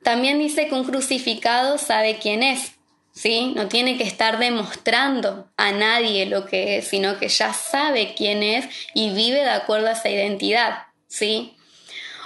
También 0.03 0.41
dice 0.41 0.67
que 0.67 0.75
un 0.75 0.83
crucificado 0.83 1.79
sabe 1.79 2.19
quién 2.21 2.43
es, 2.43 2.76
¿sí? 3.17 3.55
No 3.57 3.67
tiene 3.67 3.97
que 3.97 4.05
estar 4.05 4.39
demostrando 4.39 5.49
a 5.57 5.73
nadie 5.73 6.27
lo 6.27 6.47
que 6.47 6.79
es, 6.79 6.89
sino 6.89 7.19
que 7.19 7.29
ya 7.29 7.53
sabe 7.53 8.15
quién 8.15 8.43
es 8.45 8.69
y 8.95 9.11
vive 9.11 9.41
de 9.41 9.51
acuerdo 9.51 9.89
a 9.89 9.93
esa 9.93 10.11
identidad, 10.11 10.85
¿sí? 11.09 11.57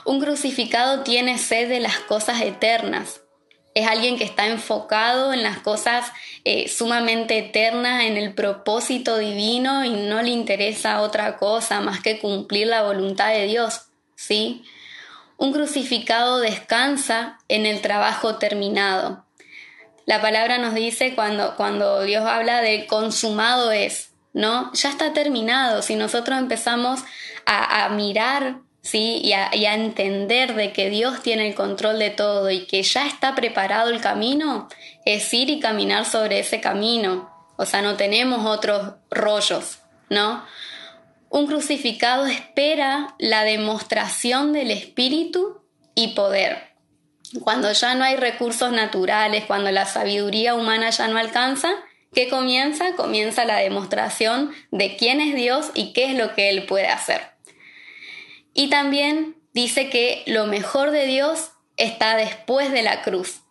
Un 0.05 0.21
crucificado 0.21 1.03
tiene 1.05 1.39
sed 1.39 1.69
de 1.69 1.81
las 1.81 2.01
cosas 2.01 2.41
eternas, 2.43 3.21
es 3.73 3.87
alguien 3.87 4.19
que 4.19 4.25
está 4.25 4.49
enfocado 4.49 5.33
en 5.33 5.45
las 5.45 5.59
cosas 5.59 6.11
eh, 6.45 6.69
sumamente 6.69 7.39
eternas, 7.39 8.03
en 8.03 8.17
el 8.17 8.35
propósito 8.35 9.17
divino 9.17 9.85
y 9.85 9.91
no 9.91 10.23
le 10.23 10.31
interesa 10.31 11.03
otra 11.03 11.37
cosa 11.37 11.81
más 11.81 12.01
que 12.01 12.19
cumplir 12.19 12.67
la 12.67 12.83
voluntad 12.83 13.29
de 13.29 13.47
Dios, 13.47 13.83
¿sí? 14.17 14.65
Un 15.37 15.53
crucificado 15.53 16.41
descansa 16.41 17.39
en 17.49 17.65
el 17.65 17.81
trabajo 17.81 18.37
terminado. 18.37 19.25
La 20.11 20.21
palabra 20.21 20.59
nos 20.59 20.75
dice 20.75 21.15
cuando, 21.15 21.55
cuando 21.55 22.03
Dios 22.03 22.27
habla 22.27 22.63
de 22.63 22.89
consumado 22.89 23.71
es, 23.71 24.11
¿no? 24.33 24.73
Ya 24.73 24.89
está 24.89 25.13
terminado. 25.13 25.83
Si 25.83 25.95
nosotros 25.95 26.37
empezamos 26.37 27.05
a, 27.47 27.89
mirar 27.91 28.57
¿sí? 28.83 29.21
Y 29.23 29.35
a, 29.35 29.55
y 29.55 29.67
a, 29.67 29.75
entender 29.77 30.57
de 30.57 30.73
que 30.73 30.91
Dios 30.91 31.23
tiene 31.23 31.47
el 31.47 31.55
control 31.55 32.01
de 32.01 32.11
todo 32.11 32.51
y 32.51 32.67
que 32.67 32.83
ya 32.83 33.07
está 33.07 33.37
preparado 33.37 33.91
el 33.91 34.01
camino, 34.01 34.69
es 35.05 35.33
ir 35.33 35.49
y 35.49 35.61
caminar 35.61 36.05
sobre 36.05 36.41
ese 36.41 36.61
camino. 36.61 37.31
O 37.57 37.65
sea, 37.65 37.81
no 37.81 37.95
tenemos 37.95 38.45
otros 38.45 38.95
rollos, 39.13 39.79
¿no? 40.09 40.45
Un 41.29 41.47
crucificado 41.47 42.27
espera 42.27 43.15
la 43.21 43.45
demostración 43.45 44.53
del 44.55 44.73
Espíritu 44.73 45.63
y 45.95 46.15
poder. 46.15 46.70
Cuando 47.39 47.71
ya 47.73 47.95
no 47.95 48.05
hay 48.05 48.17
recursos 48.17 48.73
naturales, 48.73 49.45
cuando 49.47 49.71
la 49.71 49.87
sabiduría 49.87 50.55
humana 50.55 50.91
ya 50.91 51.07
no 51.07 51.19
alcanza, 51.19 51.71
¿qué 52.13 52.29
comienza? 52.29 52.97
Comienza 52.97 53.45
la 53.45 53.59
demostración 53.59 54.53
de 54.73 54.97
quién 54.97 55.21
es 55.21 55.35
Dios 55.37 55.71
y 55.75 55.93
qué 55.93 56.07
es 56.07 56.15
lo 56.17 56.35
que 56.35 56.51
Él 56.51 56.67
puede 56.67 56.89
hacer. 56.89 57.23
Y 58.53 58.69
también 58.69 59.37
dice 59.53 59.91
que 59.91 60.25
lo 60.27 60.47
mejor 60.47 60.91
de 60.91 61.07
Dios 61.07 61.53
está 61.77 62.17
después 62.17 62.73
de 62.73 62.83
la 62.83 63.03
cruz, 63.03 63.43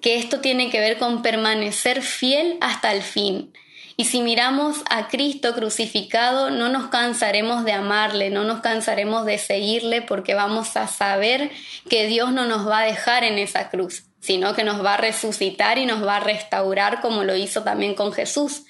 que 0.00 0.18
esto 0.18 0.40
tiene 0.40 0.70
que 0.70 0.80
ver 0.80 0.98
con 0.98 1.22
permanecer 1.22 2.02
fiel 2.02 2.56
hasta 2.60 2.92
el 2.92 3.02
fin. 3.02 3.52
Y 4.00 4.06
si 4.06 4.22
miramos 4.22 4.78
a 4.88 5.08
Cristo 5.08 5.52
crucificado, 5.52 6.48
no 6.48 6.70
nos 6.70 6.88
cansaremos 6.88 7.66
de 7.66 7.72
amarle, 7.72 8.30
no 8.30 8.44
nos 8.44 8.60
cansaremos 8.60 9.26
de 9.26 9.36
seguirle 9.36 10.00
porque 10.00 10.34
vamos 10.34 10.74
a 10.78 10.86
saber 10.86 11.50
que 11.86 12.06
Dios 12.06 12.32
no 12.32 12.46
nos 12.46 12.66
va 12.66 12.78
a 12.78 12.84
dejar 12.86 13.24
en 13.24 13.38
esa 13.38 13.68
cruz, 13.68 14.04
sino 14.18 14.54
que 14.54 14.64
nos 14.64 14.82
va 14.82 14.94
a 14.94 14.96
resucitar 14.96 15.76
y 15.76 15.84
nos 15.84 16.02
va 16.02 16.16
a 16.16 16.20
restaurar 16.20 17.02
como 17.02 17.24
lo 17.24 17.36
hizo 17.36 17.62
también 17.62 17.94
con 17.94 18.14
Jesús. 18.14 18.62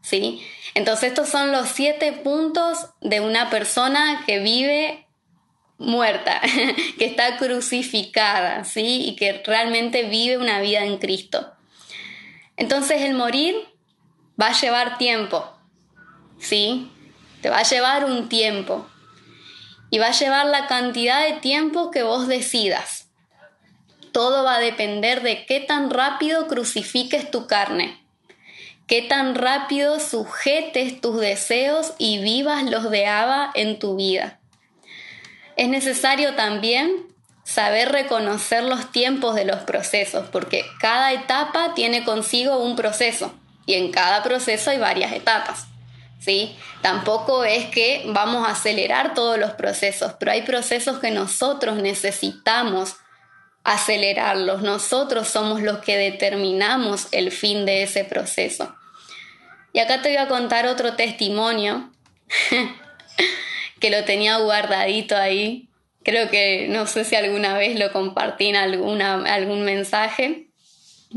¿Sí? 0.00 0.42
Entonces 0.72 1.10
estos 1.10 1.28
son 1.28 1.52
los 1.52 1.68
siete 1.68 2.14
puntos 2.14 2.78
de 3.02 3.20
una 3.20 3.50
persona 3.50 4.22
que 4.24 4.38
vive 4.38 5.06
muerta, 5.76 6.40
que 6.98 7.04
está 7.04 7.36
crucificada, 7.36 8.64
¿sí? 8.64 9.02
Y 9.04 9.16
que 9.16 9.42
realmente 9.44 10.04
vive 10.04 10.38
una 10.38 10.58
vida 10.62 10.86
en 10.86 10.96
Cristo. 10.96 11.52
Entonces 12.56 13.02
el 13.02 13.12
morir 13.12 13.56
va 14.40 14.48
a 14.48 14.60
llevar 14.60 14.98
tiempo, 14.98 15.52
¿sí? 16.38 16.90
Te 17.42 17.50
va 17.50 17.58
a 17.58 17.62
llevar 17.64 18.04
un 18.04 18.28
tiempo. 18.28 18.86
Y 19.90 19.98
va 19.98 20.06
a 20.06 20.12
llevar 20.12 20.46
la 20.46 20.68
cantidad 20.68 21.24
de 21.26 21.34
tiempo 21.34 21.90
que 21.90 22.04
vos 22.04 22.28
decidas. 22.28 23.08
Todo 24.12 24.44
va 24.44 24.56
a 24.56 24.60
depender 24.60 25.22
de 25.22 25.44
qué 25.46 25.60
tan 25.60 25.90
rápido 25.90 26.46
crucifiques 26.46 27.30
tu 27.30 27.46
carne, 27.46 28.00
qué 28.86 29.02
tan 29.02 29.34
rápido 29.34 29.98
sujetes 29.98 31.00
tus 31.00 31.20
deseos 31.20 31.94
y 31.98 32.18
vivas 32.18 32.64
los 32.64 32.90
de 32.90 33.06
Abba 33.06 33.50
en 33.54 33.78
tu 33.78 33.96
vida. 33.96 34.38
Es 35.56 35.68
necesario 35.68 36.34
también 36.34 37.08
saber 37.42 37.90
reconocer 37.90 38.62
los 38.62 38.92
tiempos 38.92 39.34
de 39.34 39.44
los 39.44 39.60
procesos, 39.60 40.28
porque 40.28 40.64
cada 40.80 41.12
etapa 41.12 41.74
tiene 41.74 42.04
consigo 42.04 42.58
un 42.58 42.76
proceso 42.76 43.34
y 43.66 43.74
en 43.74 43.90
cada 43.90 44.22
proceso 44.22 44.70
hay 44.70 44.78
varias 44.78 45.12
etapas. 45.12 45.66
¿sí? 46.20 46.56
Tampoco 46.82 47.44
es 47.44 47.66
que 47.66 48.04
vamos 48.06 48.46
a 48.46 48.52
acelerar 48.52 49.14
todos 49.14 49.38
los 49.38 49.52
procesos, 49.52 50.12
pero 50.18 50.32
hay 50.32 50.42
procesos 50.42 50.98
que 50.98 51.10
nosotros 51.10 51.76
necesitamos 51.76 52.96
acelerarlos. 53.64 54.62
Nosotros 54.62 55.28
somos 55.28 55.62
los 55.62 55.78
que 55.78 55.96
determinamos 55.96 57.08
el 57.12 57.32
fin 57.32 57.66
de 57.66 57.82
ese 57.82 58.04
proceso. 58.04 58.74
Y 59.72 59.80
acá 59.80 60.02
te 60.02 60.08
voy 60.08 60.18
a 60.18 60.28
contar 60.28 60.66
otro 60.66 60.94
testimonio 60.94 61.90
que 63.80 63.90
lo 63.90 64.04
tenía 64.04 64.36
guardadito 64.38 65.16
ahí. 65.16 65.68
Creo 66.02 66.30
que 66.30 66.66
no 66.68 66.86
sé 66.86 67.04
si 67.04 67.14
alguna 67.14 67.56
vez 67.56 67.78
lo 67.78 67.92
compartí 67.92 68.46
en 68.46 68.56
alguna, 68.56 69.22
algún 69.32 69.64
mensaje, 69.64 70.48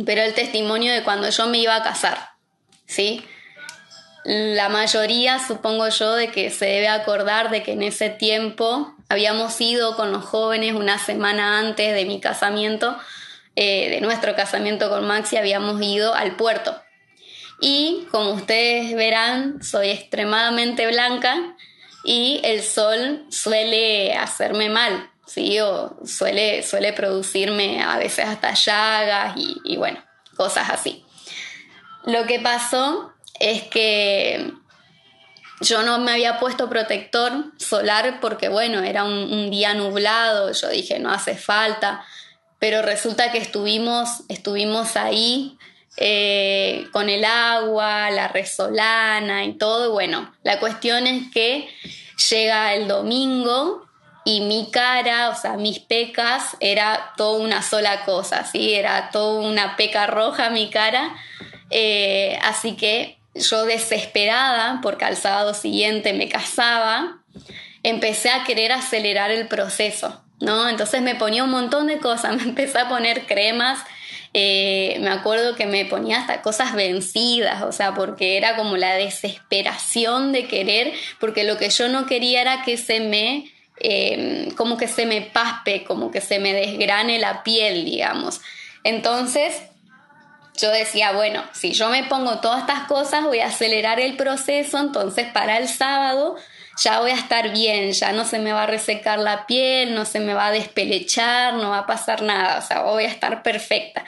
pero 0.06 0.22
el 0.22 0.34
testimonio 0.34 0.94
de 0.94 1.04
cuando 1.04 1.30
yo 1.30 1.48
me 1.48 1.60
iba 1.60 1.76
a 1.76 1.84
casar. 1.84 2.33
¿Sí? 2.86 3.26
La 4.24 4.70
mayoría, 4.70 5.40
supongo 5.46 5.90
yo, 5.90 6.14
de 6.16 6.32
que 6.32 6.50
se 6.50 6.66
debe 6.66 6.88
acordar 6.88 7.50
de 7.50 7.62
que 7.62 7.74
en 7.74 7.84
ese 7.84 8.10
tiempo 8.10 8.96
habíamos 9.10 9.60
ido 9.60 9.96
con 9.96 10.12
los 10.12 10.24
jóvenes 10.24 10.74
una 10.76 10.98
semana 10.98 11.60
antes 11.60 11.94
de 11.94 12.06
mi 12.06 12.22
casamiento, 12.22 12.98
eh, 13.56 13.90
de 13.90 14.02
nuestro 14.02 14.36
casamiento 14.36 14.90
con 14.90 15.06
Maxi, 15.06 15.38
habíamos 15.38 15.82
ido 15.82 16.16
al 16.16 16.36
puerto. 16.36 16.76
Y 17.60 18.08
como 18.12 18.32
ustedes 18.32 18.96
verán, 18.96 19.62
soy 19.62 19.90
extremadamente 19.90 20.88
blanca 20.88 21.56
y 22.04 22.42
el 22.44 22.62
sol 22.64 23.26
suele 23.30 24.14
hacerme 24.16 24.70
mal, 24.70 25.10
¿sí? 25.26 25.60
O 25.60 25.98
suele, 26.06 26.64
suele 26.64 26.94
producirme 26.94 27.84
a 27.84 27.98
veces 27.98 28.26
hasta 28.26 28.54
llagas 28.54 29.36
y, 29.38 29.58
y 29.64 29.78
bueno, 29.78 30.04
cosas 30.36 30.70
así. 30.70 31.03
Lo 32.06 32.26
que 32.26 32.40
pasó 32.40 33.14
es 33.40 33.64
que 33.64 34.54
yo 35.62 35.84
no 35.84 36.00
me 36.00 36.12
había 36.12 36.40
puesto 36.40 36.70
protector 36.70 37.32
solar 37.58 38.20
porque, 38.20 38.50
bueno, 38.50 38.82
era 38.82 39.04
un, 39.04 39.50
día 39.50 39.74
nublado, 39.74 40.52
yo 40.52 40.70
dije, 40.70 41.00
no 41.00 41.12
hace 41.12 41.36
falta, 41.36 42.04
pero 42.60 42.82
resulta 42.82 43.32
que 43.32 43.38
estuvimos, 43.38 44.24
estuvimos 44.28 44.96
ahí 44.98 45.58
eh, 45.98 46.88
con 46.92 47.10
el 47.10 47.24
agua, 47.24 48.10
la 48.12 48.28
resolana 48.28 49.46
y 49.46 49.54
todo. 49.54 49.92
Bueno, 49.92 50.34
la 50.44 50.60
cuestión 50.60 51.08
es 51.08 51.32
que 51.32 51.70
llega 52.30 52.74
el 52.74 52.88
domingo 52.88 53.88
y 54.26 54.42
mi 54.42 54.70
cara, 54.72 55.30
o 55.30 55.36
sea, 55.36 55.56
mis 55.58 55.80
pecas, 55.80 56.58
era 56.60 57.14
toda 57.18 57.40
una 57.40 57.62
sola 57.62 58.06
cosa, 58.06 58.46
¿sí? 58.46 58.74
Era 58.74 59.12
toda 59.12 59.42
una 59.48 59.76
peca 59.76 60.08
roja 60.08 60.50
mi 60.50 60.70
cara 60.70 61.14
eh, 61.76 62.38
así 62.44 62.74
que 62.74 63.18
yo 63.34 63.66
desesperada, 63.66 64.80
porque 64.84 65.06
al 65.06 65.18
sábado 65.18 65.56
siguiente 65.56 66.14
me 66.14 66.30
casaba, 66.30 67.24
empecé 67.82 68.30
a 68.30 68.44
querer 68.44 68.72
acelerar 68.72 69.32
el 69.32 69.48
proceso, 69.48 70.24
¿no? 70.40 70.70
Entonces 70.70 71.02
me 71.02 71.16
ponía 71.16 71.44
un 71.44 71.50
montón 71.50 71.88
de 71.88 71.98
cosas, 71.98 72.36
me 72.38 72.44
empecé 72.44 72.78
a 72.78 72.90
poner 72.90 73.26
cremas, 73.26 73.80
eh, 74.36 74.98
me 75.00 75.10
acuerdo 75.10 75.56
que 75.56 75.66
me 75.66 75.86
ponía 75.86 76.20
hasta 76.20 76.44
cosas 76.44 76.76
vencidas, 76.76 77.64
o 77.64 77.72
sea, 77.72 77.96
porque 77.96 78.38
era 78.38 78.56
como 78.56 78.78
la 78.78 78.94
desesperación 78.94 80.32
de 80.32 80.46
querer, 80.46 80.94
porque 81.20 81.44
lo 81.44 81.58
que 81.58 81.72
yo 81.72 81.90
no 81.90 82.06
quería 82.06 82.42
era 82.42 82.62
que 82.62 82.78
se 82.78 83.00
me, 83.00 83.52
eh, 83.80 84.50
como 84.58 84.78
que 84.78 84.88
se 84.88 85.08
me 85.08 85.22
paspe, 85.22 85.84
como 85.86 86.12
que 86.12 86.22
se 86.22 86.38
me 86.38 86.54
desgrane 86.54 87.18
la 87.18 87.42
piel, 87.42 87.84
digamos. 87.84 88.42
Entonces, 88.84 89.56
yo 90.56 90.70
decía, 90.70 91.12
bueno, 91.14 91.44
si 91.54 91.74
yo 91.74 91.90
me 91.90 92.04
pongo 92.04 92.40
todas 92.40 92.62
estas 92.62 92.88
cosas, 92.88 93.24
voy 93.24 93.40
a 93.40 93.48
acelerar 93.48 94.00
el 94.00 94.16
proceso, 94.16 94.80
entonces 94.80 95.28
para 95.32 95.58
el 95.58 95.68
sábado 95.68 96.36
ya 96.82 97.00
voy 97.00 97.12
a 97.12 97.16
estar 97.16 97.52
bien, 97.52 97.92
ya 97.92 98.12
no 98.12 98.26
se 98.26 98.40
me 98.40 98.54
va 98.54 98.64
a 98.64 98.68
resecar 98.68 99.20
la 99.20 99.46
piel, 99.46 99.94
no 99.94 100.06
se 100.06 100.20
me 100.20 100.34
va 100.34 100.48
a 100.48 100.52
despelechar, 100.52 101.56
no 101.56 101.70
va 101.70 101.80
a 101.80 101.86
pasar 101.86 102.22
nada, 102.22 102.60
o 102.60 102.62
sea, 102.62 102.82
voy 102.82 103.04
a 103.04 103.08
estar 103.08 103.44
perfecta. 103.44 104.04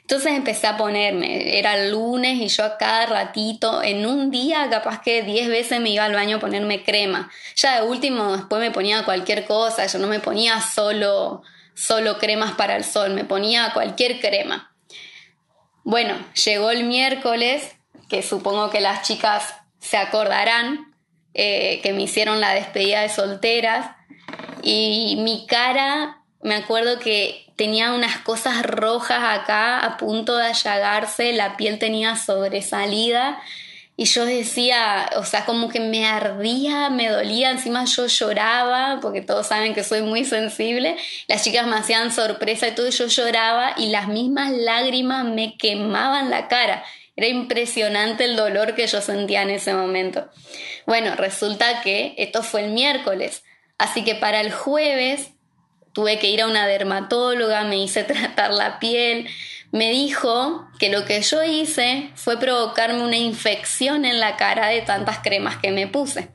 Entonces 0.00 0.32
empecé 0.32 0.66
a 0.66 0.76
ponerme, 0.76 1.58
era 1.58 1.76
el 1.76 1.92
lunes 1.92 2.38
y 2.40 2.48
yo 2.48 2.64
a 2.64 2.78
cada 2.78 3.06
ratito, 3.06 3.82
en 3.82 4.06
un 4.06 4.30
día 4.30 4.68
capaz 4.68 5.00
que 5.02 5.22
10 5.22 5.48
veces 5.48 5.80
me 5.80 5.90
iba 5.90 6.04
al 6.04 6.14
baño 6.14 6.38
a 6.38 6.40
ponerme 6.40 6.82
crema. 6.82 7.30
Ya 7.54 7.80
de 7.80 7.86
último 7.86 8.36
después 8.36 8.60
me 8.60 8.72
ponía 8.72 9.04
cualquier 9.04 9.46
cosa, 9.46 9.86
yo 9.86 9.98
no 10.00 10.08
me 10.08 10.18
ponía 10.18 10.60
solo, 10.60 11.42
solo 11.74 12.18
cremas 12.18 12.52
para 12.52 12.76
el 12.76 12.84
sol, 12.84 13.10
me 13.10 13.24
ponía 13.24 13.70
cualquier 13.72 14.18
crema. 14.20 14.69
Bueno, 15.90 16.14
llegó 16.44 16.70
el 16.70 16.84
miércoles, 16.84 17.74
que 18.08 18.22
supongo 18.22 18.70
que 18.70 18.80
las 18.80 19.02
chicas 19.02 19.56
se 19.80 19.96
acordarán, 19.96 20.94
eh, 21.34 21.80
que 21.82 21.92
me 21.92 22.02
hicieron 22.02 22.40
la 22.40 22.54
despedida 22.54 23.00
de 23.00 23.08
solteras 23.08 23.90
y 24.62 25.16
mi 25.24 25.48
cara, 25.48 26.22
me 26.42 26.54
acuerdo 26.54 27.00
que 27.00 27.44
tenía 27.56 27.92
unas 27.92 28.18
cosas 28.18 28.62
rojas 28.62 29.40
acá 29.40 29.80
a 29.80 29.96
punto 29.96 30.36
de 30.36 30.44
allagarse, 30.44 31.32
la 31.32 31.56
piel 31.56 31.80
tenía 31.80 32.14
sobresalida 32.14 33.42
y 34.00 34.06
yo 34.06 34.24
decía, 34.24 35.10
o 35.16 35.26
sea, 35.26 35.44
como 35.44 35.68
que 35.68 35.78
me 35.78 36.06
ardía, 36.06 36.88
me 36.88 37.10
dolía, 37.10 37.50
encima 37.50 37.84
yo 37.84 38.06
lloraba, 38.06 38.98
porque 39.02 39.20
todos 39.20 39.48
saben 39.48 39.74
que 39.74 39.84
soy 39.84 40.00
muy 40.00 40.24
sensible, 40.24 40.96
las 41.28 41.44
chicas 41.44 41.66
me 41.66 41.76
hacían 41.76 42.10
sorpresa 42.10 42.66
y 42.66 42.74
todo, 42.74 42.88
y 42.88 42.92
yo 42.92 43.08
lloraba 43.08 43.74
y 43.76 43.90
las 43.90 44.08
mismas 44.08 44.52
lágrimas 44.52 45.26
me 45.26 45.58
quemaban 45.58 46.30
la 46.30 46.48
cara. 46.48 46.82
Era 47.14 47.28
impresionante 47.28 48.24
el 48.24 48.36
dolor 48.36 48.74
que 48.74 48.86
yo 48.86 49.02
sentía 49.02 49.42
en 49.42 49.50
ese 49.50 49.74
momento. 49.74 50.30
Bueno, 50.86 51.14
resulta 51.16 51.82
que 51.82 52.14
esto 52.16 52.42
fue 52.42 52.64
el 52.64 52.70
miércoles, 52.70 53.44
así 53.76 54.02
que 54.02 54.14
para 54.14 54.40
el 54.40 54.50
jueves 54.50 55.32
tuve 55.92 56.18
que 56.18 56.30
ir 56.30 56.40
a 56.40 56.46
una 56.46 56.66
dermatóloga, 56.66 57.64
me 57.64 57.76
hice 57.76 58.04
tratar 58.04 58.54
la 58.54 58.78
piel, 58.78 59.28
me 59.72 59.90
dijo 59.90 60.68
que 60.78 60.90
lo 60.90 61.04
que 61.04 61.20
yo 61.22 61.42
hice 61.44 62.10
fue 62.14 62.38
provocarme 62.38 63.02
una 63.02 63.16
infección 63.16 64.04
en 64.04 64.18
la 64.18 64.36
cara 64.36 64.68
de 64.68 64.82
tantas 64.82 65.20
cremas 65.20 65.58
que 65.58 65.70
me 65.70 65.86
puse. 65.86 66.30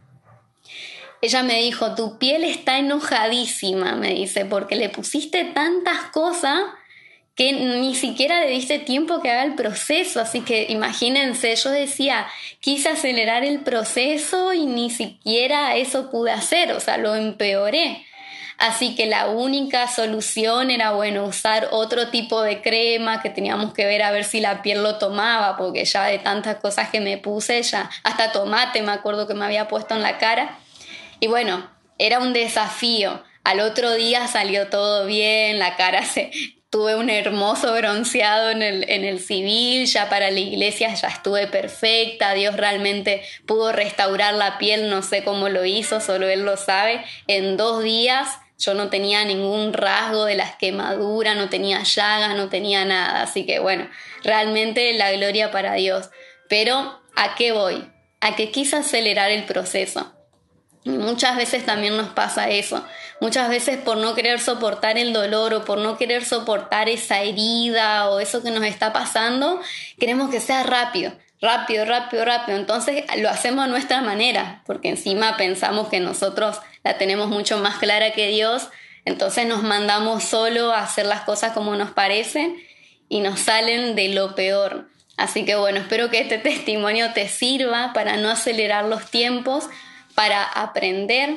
ella 1.22 1.44
me 1.44 1.62
dijo, 1.62 1.96
tu 1.96 2.20
piel 2.20 2.44
está 2.44 2.78
enojadísima, 2.78 3.96
me 3.96 4.14
dice, 4.14 4.46
porque 4.46 4.76
le 4.76 4.90
pusiste 4.90 5.44
tantas 5.44 6.12
cosas 6.12 6.62
que 7.36 7.52
ni 7.52 7.96
siquiera 7.96 8.40
le 8.40 8.50
diste 8.50 8.80
tiempo 8.80 9.22
que 9.22 9.30
haga 9.30 9.44
el 9.44 9.56
proceso. 9.56 10.22
Así 10.22 10.42
que 10.42 10.68
imagínense, 10.70 11.56
yo 11.56 11.70
decía, 11.70 12.28
quise 12.62 12.90
acelerar 12.90 13.44
el 13.44 13.60
proceso 13.60 14.54
y 14.54 14.66
ni 14.66 14.90
siquiera 14.90 15.76
eso 15.76 16.10
pude 16.10 16.32
hacer, 16.32 16.72
o 16.72 16.80
sea, 16.80 16.98
lo 16.98 17.16
empeoré. 17.16 18.06
Así 18.58 18.96
que 18.96 19.06
la 19.06 19.28
única 19.28 19.88
solución 19.88 20.72
era, 20.72 20.92
bueno, 20.92 21.26
usar 21.26 21.68
otro 21.72 22.08
tipo 22.08 22.42
de 22.42 22.62
crema 22.62 23.22
que 23.22 23.30
teníamos 23.30 23.74
que 23.74 23.86
ver 23.86 24.02
a 24.02 24.12
ver 24.12 24.24
si 24.24 24.40
la 24.40 24.62
piel 24.62 24.82
lo 24.82 24.98
tomaba, 24.98 25.58
porque 25.58 25.84
ya 25.84 26.06
de 26.06 26.20
tantas 26.20 26.58
cosas 26.58 26.90
que 26.90 27.02
me 27.02 27.18
puse, 27.18 27.62
ya 27.64 27.90
hasta 28.04 28.32
tomate 28.32 28.82
me 28.82 28.94
acuerdo 28.94 29.28
que 29.28 29.34
me 29.34 29.46
había 29.46 29.68
puesto 29.68 29.94
en 29.96 30.02
la 30.02 30.18
cara. 30.18 30.58
Y 31.20 31.28
bueno, 31.28 31.70
era 31.98 32.20
un 32.20 32.34
desafío. 32.34 33.24
Al 33.44 33.60
otro 33.60 33.94
día 33.94 34.28
salió 34.28 34.68
todo 34.68 35.06
bien, 35.06 35.60
la 35.60 35.76
cara 35.76 36.04
se... 36.04 36.32
Tuve 36.72 36.96
un 36.96 37.10
hermoso 37.10 37.74
bronceado 37.74 38.50
en 38.50 38.62
el, 38.62 38.90
en 38.90 39.06
el 39.06 39.22
civil, 39.22 39.86
ya 39.86 40.10
para 40.10 40.30
la 40.30 40.40
iglesia 40.40 40.94
ya 40.94 41.08
estuve 41.08 41.48
perfecta, 41.48 42.34
Dios 42.34 42.58
realmente 42.58 43.22
pudo 43.46 43.72
restaurar 43.72 44.34
la 44.34 44.58
piel, 44.58 44.90
no 44.90 45.02
sé 45.02 45.24
cómo 45.24 45.48
lo 45.48 45.64
hizo, 45.64 46.02
solo 46.02 46.28
Él 46.28 46.44
lo 46.44 46.58
sabe. 46.58 47.06
En 47.28 47.56
dos 47.56 47.82
días 47.82 48.28
yo 48.58 48.74
no 48.74 48.90
tenía 48.90 49.26
ningún 49.26 49.74
rasgo 49.74 50.26
de 50.26 50.36
las 50.36 50.56
quemaduras, 50.56 51.36
no 51.36 51.50
tenía 51.50 51.84
llagas, 51.84 52.36
no 52.36 52.50
tenía 52.50 52.86
nada. 52.86 53.24
Así 53.24 53.46
que 53.46 53.60
bueno, 53.60 53.90
realmente 54.24 54.94
la 54.94 55.12
gloria 55.12 55.52
para 55.52 55.74
Dios. 55.74 56.10
Pero 56.48 57.02
¿a 57.16 57.36
qué 57.36 57.52
voy? 57.52 57.92
A 58.22 58.36
que 58.36 58.52
quise 58.52 58.78
acelerar 58.78 59.32
el 59.32 59.44
proceso. 59.46 60.12
Muchas 60.86 61.36
veces 61.36 61.66
también 61.66 61.98
nos 61.98 62.10
pasa 62.10 62.50
eso. 62.50 62.86
Muchas 63.20 63.50
veces 63.50 63.78
por 63.78 63.98
no 63.98 64.14
querer 64.14 64.40
soportar 64.40 65.00
el 65.00 65.14
dolor 65.14 65.54
o 65.56 65.66
por 65.66 65.80
no 65.80 65.98
querer 65.98 66.24
soportar 66.24 66.90
esa 66.90 67.22
herida 67.22 68.10
o 68.10 68.20
eso 68.20 68.44
que 68.44 68.52
nos 68.52 68.64
está 68.64 68.94
pasando, 68.94 69.60
queremos 70.00 70.30
que 70.30 70.40
sea 70.40 70.62
rápido, 70.62 71.12
rápido, 71.42 71.86
rápido, 71.86 72.26
rápido. 72.26 72.58
Entonces 72.58 73.04
lo 73.18 73.30
hacemos 73.30 73.66
a 73.66 73.68
nuestra 73.68 74.02
manera, 74.02 74.62
porque 74.66 74.90
encima 74.90 75.38
pensamos 75.38 75.90
que 75.90 76.00
nosotros 76.00 76.60
la 76.84 76.98
tenemos 76.98 77.30
mucho 77.30 77.58
más 77.58 77.78
clara 77.78 78.12
que 78.12 78.28
Dios, 78.28 78.70
entonces 79.06 79.46
nos 79.46 79.62
mandamos 79.62 80.24
solo 80.24 80.72
a 80.72 80.82
hacer 80.82 81.06
las 81.06 81.22
cosas 81.22 81.54
como 81.54 81.76
nos 81.76 81.92
parecen 81.92 82.58
y 83.08 83.20
nos 83.20 83.40
salen 83.40 83.96
de 83.96 84.10
lo 84.10 84.36
peor. 84.36 84.90
Así 85.16 85.46
que 85.46 85.56
bueno, 85.56 85.80
espero 85.80 86.10
que 86.10 86.20
este 86.20 86.38
testimonio 86.40 87.14
te 87.14 87.28
sirva 87.28 87.92
para 87.94 88.18
no 88.18 88.30
acelerar 88.30 88.86
los 88.86 89.10
tiempos 89.10 89.70
para 90.16 90.44
aprender 90.44 91.36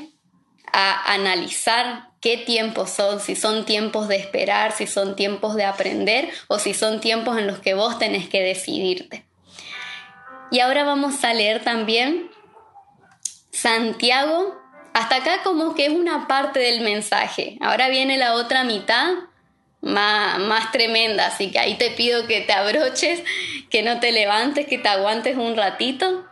a 0.73 1.13
analizar 1.13 2.09
qué 2.21 2.37
tiempos 2.37 2.91
son, 2.91 3.21
si 3.21 3.37
son 3.37 3.65
tiempos 3.65 4.09
de 4.09 4.17
esperar, 4.17 4.73
si 4.73 4.87
son 4.87 5.17
tiempos 5.17 5.55
de 5.57 5.65
aprender 5.65 6.29
o 6.49 6.59
si 6.59 6.75
son 6.75 7.01
tiempos 7.01 7.39
en 7.39 7.47
los 7.47 7.59
que 7.59 7.75
vos 7.75 7.99
tenés 7.99 8.29
que 8.29 8.41
decidirte. 8.41 9.28
Y 10.51 10.61
ahora 10.61 10.85
vamos 10.85 11.23
a 11.25 11.35
leer 11.35 11.63
también 11.63 12.31
Santiago, 13.51 14.57
hasta 14.95 15.17
acá 15.17 15.43
como 15.43 15.75
que 15.75 15.87
es 15.87 15.93
una 15.93 16.27
parte 16.27 16.61
del 16.61 16.81
mensaje. 16.81 17.59
Ahora 17.61 17.89
viene 17.89 18.17
la 18.17 18.35
otra 18.35 18.65
mitad 18.65 19.15
más, 19.81 20.39
más 20.39 20.73
tremenda, 20.73 21.27
así 21.27 21.51
que 21.51 21.59
ahí 21.59 21.77
te 21.77 21.91
pido 21.91 22.27
que 22.27 22.41
te 22.41 22.53
abroches, 22.53 23.23
que 23.71 23.83
no 23.83 24.01
te 24.01 24.13
levantes, 24.13 24.67
que 24.67 24.79
te 24.79 24.89
aguantes 24.89 25.37
un 25.37 25.57
ratito 25.57 26.25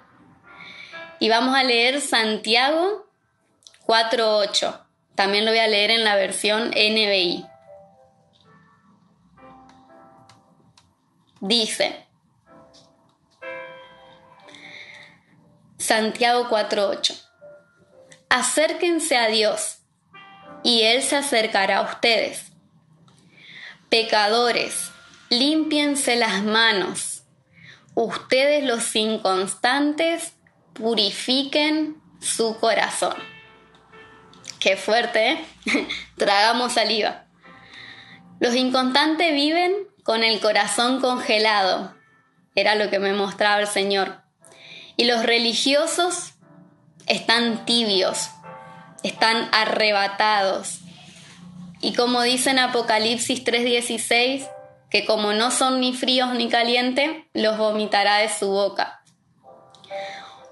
y 1.18 1.28
vamos 1.28 1.54
a 1.54 1.64
leer 1.64 2.00
Santiago 2.00 3.06
4.8. 3.86 4.82
También 5.14 5.44
lo 5.44 5.50
voy 5.50 5.60
a 5.60 5.68
leer 5.68 5.90
en 5.90 6.04
la 6.04 6.16
versión 6.16 6.68
NBI. 6.70 7.46
Dice, 11.40 12.05
Santiago 15.86 16.48
4.8, 16.48 17.16
acérquense 18.28 19.16
a 19.16 19.28
Dios 19.28 19.82
y 20.64 20.82
Él 20.82 21.00
se 21.00 21.14
acercará 21.14 21.78
a 21.78 21.82
ustedes. 21.82 22.50
Pecadores, 23.88 24.90
límpiense 25.30 26.16
las 26.16 26.42
manos. 26.42 27.22
Ustedes 27.94 28.64
los 28.64 28.96
inconstantes, 28.96 30.32
purifiquen 30.72 32.02
su 32.20 32.58
corazón. 32.58 33.14
Qué 34.58 34.76
fuerte, 34.76 35.30
¿eh? 35.30 35.44
Tragamos 36.16 36.72
saliva. 36.72 37.26
Los 38.40 38.56
inconstantes 38.56 39.32
viven 39.32 39.72
con 40.02 40.24
el 40.24 40.40
corazón 40.40 41.00
congelado. 41.00 41.94
Era 42.56 42.74
lo 42.74 42.90
que 42.90 42.98
me 42.98 43.12
mostraba 43.12 43.60
el 43.60 43.68
Señor. 43.68 44.25
Y 44.96 45.04
los 45.04 45.24
religiosos 45.24 46.32
están 47.06 47.64
tibios, 47.66 48.30
están 49.02 49.48
arrebatados. 49.52 50.80
Y 51.80 51.94
como 51.94 52.22
dice 52.22 52.50
en 52.50 52.58
Apocalipsis 52.58 53.44
3:16, 53.44 54.48
que 54.90 55.04
como 55.04 55.32
no 55.32 55.50
son 55.50 55.80
ni 55.80 55.92
fríos 55.92 56.34
ni 56.34 56.48
calientes, 56.48 57.10
los 57.34 57.58
vomitará 57.58 58.18
de 58.18 58.28
su 58.28 58.48
boca. 58.48 59.02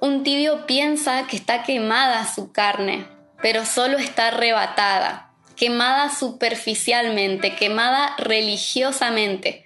Un 0.00 0.22
tibio 0.22 0.66
piensa 0.66 1.26
que 1.26 1.36
está 1.36 1.62
quemada 1.62 2.26
su 2.26 2.52
carne, 2.52 3.06
pero 3.40 3.64
solo 3.64 3.96
está 3.96 4.28
arrebatada, 4.28 5.30
quemada 5.56 6.14
superficialmente, 6.14 7.56
quemada 7.56 8.14
religiosamente. 8.18 9.64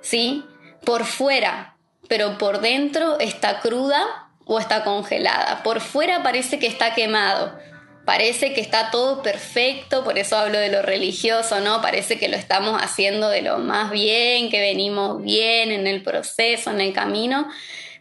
¿Sí? 0.00 0.44
Por 0.84 1.04
fuera, 1.04 1.71
pero 2.08 2.38
por 2.38 2.60
dentro 2.60 3.18
está 3.18 3.60
cruda 3.60 4.28
o 4.44 4.58
está 4.58 4.84
congelada. 4.84 5.62
Por 5.62 5.80
fuera 5.80 6.22
parece 6.22 6.58
que 6.58 6.66
está 6.66 6.94
quemado, 6.94 7.56
parece 8.04 8.52
que 8.52 8.60
está 8.60 8.90
todo 8.90 9.22
perfecto, 9.22 10.04
por 10.04 10.18
eso 10.18 10.36
hablo 10.36 10.58
de 10.58 10.70
lo 10.70 10.82
religioso, 10.82 11.60
¿no? 11.60 11.80
Parece 11.80 12.18
que 12.18 12.28
lo 12.28 12.36
estamos 12.36 12.80
haciendo 12.82 13.28
de 13.28 13.42
lo 13.42 13.58
más 13.58 13.90
bien, 13.90 14.50
que 14.50 14.60
venimos 14.60 15.22
bien 15.22 15.70
en 15.70 15.86
el 15.86 16.02
proceso, 16.02 16.70
en 16.70 16.80
el 16.80 16.92
camino, 16.92 17.48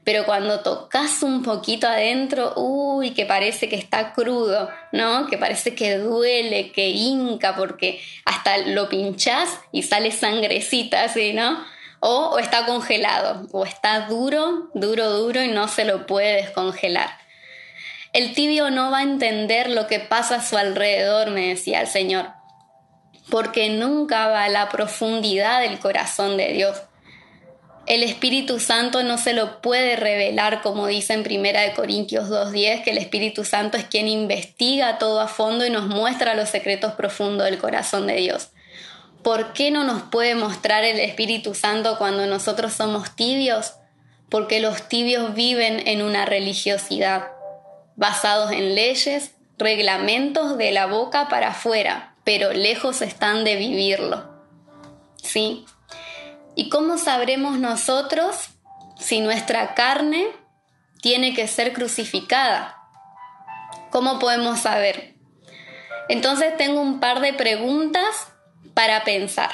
pero 0.03 0.25
cuando 0.25 0.61
tocas 0.61 1.21
un 1.21 1.43
poquito 1.43 1.87
adentro, 1.87 2.53
uy, 2.55 3.11
que 3.11 3.25
parece 3.25 3.69
que 3.69 3.75
está 3.75 4.13
crudo, 4.13 4.69
¿no? 4.91 5.27
Que 5.27 5.37
parece 5.37 5.75
que 5.75 5.97
duele, 5.97 6.71
que 6.71 6.89
hinca, 6.89 7.55
porque 7.55 8.01
hasta 8.25 8.57
lo 8.57 8.89
pinchás 8.89 9.59
y 9.71 9.83
sale 9.83 10.09
sangrecita, 10.11 11.03
así, 11.03 11.33
¿no? 11.33 11.63
O, 12.01 12.37
está 12.39 12.65
congelado, 12.65 13.47
o 13.53 13.63
está 13.63 14.07
duro, 14.07 14.69
duro, 14.73 15.09
duro 15.11 15.41
y 15.41 15.47
no 15.47 15.67
se 15.69 15.85
lo 15.85 16.05
puede 16.05 16.41
descongelar. 16.41 17.09
El 18.11 18.33
tibio 18.33 18.69
no 18.71 18.91
va 18.91 18.99
a 18.99 19.03
entender 19.03 19.69
lo 19.69 19.87
que 19.87 19.99
pasa 19.99 20.35
a 20.35 20.43
su 20.43 20.57
alrededor, 20.57 21.29
me 21.29 21.47
decía 21.47 21.79
el 21.79 21.87
Señor, 21.87 22.27
porque 23.29 23.69
nunca 23.69 24.27
va 24.27 24.43
a 24.43 24.49
la 24.49 24.67
profundidad 24.67 25.61
del 25.61 25.79
corazón 25.79 26.35
de 26.35 26.51
Dios 26.51 26.81
el 27.87 28.03
Espíritu 28.03 28.59
Santo 28.59 29.03
no 29.03 29.17
se 29.17 29.33
lo 29.33 29.61
puede 29.61 29.95
revelar, 29.95 30.61
como 30.61 30.87
dice 30.87 31.13
en 31.13 31.21
1 31.21 31.75
Corintios 31.75 32.29
2.10, 32.29 32.83
que 32.83 32.91
el 32.91 32.97
Espíritu 32.97 33.43
Santo 33.43 33.77
es 33.77 33.85
quien 33.85 34.07
investiga 34.07 34.97
todo 34.97 35.19
a 35.19 35.27
fondo 35.27 35.65
y 35.65 35.69
nos 35.69 35.87
muestra 35.87 36.35
los 36.35 36.49
secretos 36.49 36.93
profundos 36.93 37.45
del 37.45 37.57
corazón 37.57 38.07
de 38.07 38.15
Dios. 38.15 38.49
¿Por 39.23 39.53
qué 39.53 39.69
no 39.69 39.83
nos 39.83 40.01
puede 40.03 40.35
mostrar 40.35 40.83
el 40.83 40.99
Espíritu 40.99 41.53
Santo 41.53 41.97
cuando 41.97 42.25
nosotros 42.25 42.73
somos 42.73 43.15
tibios? 43.15 43.75
Porque 44.29 44.59
los 44.59 44.87
tibios 44.87 45.35
viven 45.35 45.87
en 45.87 46.01
una 46.01 46.25
religiosidad, 46.25 47.27
basados 47.95 48.51
en 48.51 48.73
leyes, 48.73 49.35
reglamentos 49.59 50.57
de 50.57 50.71
la 50.71 50.87
boca 50.87 51.29
para 51.29 51.49
afuera, 51.49 52.15
pero 52.23 52.51
lejos 52.51 53.01
están 53.03 53.43
de 53.43 53.57
vivirlo. 53.57 54.31
¿Sí? 55.21 55.65
¿Y 56.55 56.69
cómo 56.69 56.97
sabremos 56.97 57.59
nosotros 57.59 58.49
si 58.99 59.21
nuestra 59.21 59.75
carne 59.75 60.27
tiene 61.01 61.35
que 61.35 61.47
ser 61.47 61.73
crucificada? 61.73 62.77
¿Cómo 63.91 64.17
podemos 64.17 64.59
saber? 64.61 65.15
Entonces 66.09 66.57
tengo 66.57 66.81
un 66.81 66.99
par 66.99 67.21
de 67.21 67.33
preguntas 67.33 68.30
para 68.73 69.03
pensar. 69.03 69.51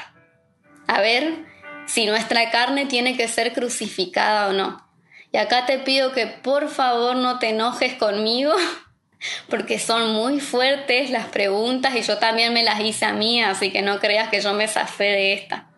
A 0.88 1.02
ver 1.02 1.46
si 1.86 2.06
nuestra 2.06 2.50
carne 2.52 2.86
tiene 2.86 3.16
que 3.18 3.28
ser 3.28 3.54
crucificada 3.54 4.50
o 4.50 4.54
no. 4.54 4.86
Y 5.32 5.38
acá 5.38 5.66
te 5.66 5.80
pido 5.80 6.12
que 6.12 6.28
por 6.28 6.70
favor 6.70 7.16
no 7.16 7.40
te 7.40 7.50
enojes 7.50 7.96
conmigo, 7.96 8.54
porque 9.50 9.80
son 9.80 10.14
muy 10.14 10.40
fuertes 10.40 11.10
las 11.10 11.28
preguntas 11.28 11.96
y 11.96 12.02
yo 12.02 12.18
también 12.18 12.54
me 12.54 12.64
las 12.64 12.80
hice 12.80 13.06
a 13.06 13.14
mí, 13.14 13.42
así 13.42 13.72
que 13.72 13.82
no 13.82 14.00
creas 14.00 14.30
que 14.30 14.42
yo 14.42 14.54
me 14.54 14.68
zafé 14.68 15.06
de 15.06 15.34
esta. 15.34 15.70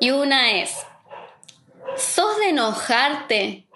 Y 0.00 0.10
una 0.10 0.52
es, 0.52 0.76
¿sos 1.96 2.36
de 2.38 2.50
enojarte 2.50 3.66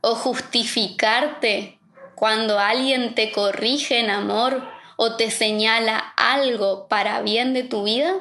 o 0.00 0.14
justificarte 0.14 1.78
cuando 2.14 2.58
alguien 2.58 3.14
te 3.14 3.32
corrige 3.32 3.98
en 3.98 4.10
amor 4.10 4.73
o 4.96 5.16
te 5.16 5.30
señala 5.30 5.98
algo 6.16 6.88
para 6.88 7.20
bien 7.22 7.54
de 7.54 7.62
tu 7.62 7.84
vida? 7.84 8.12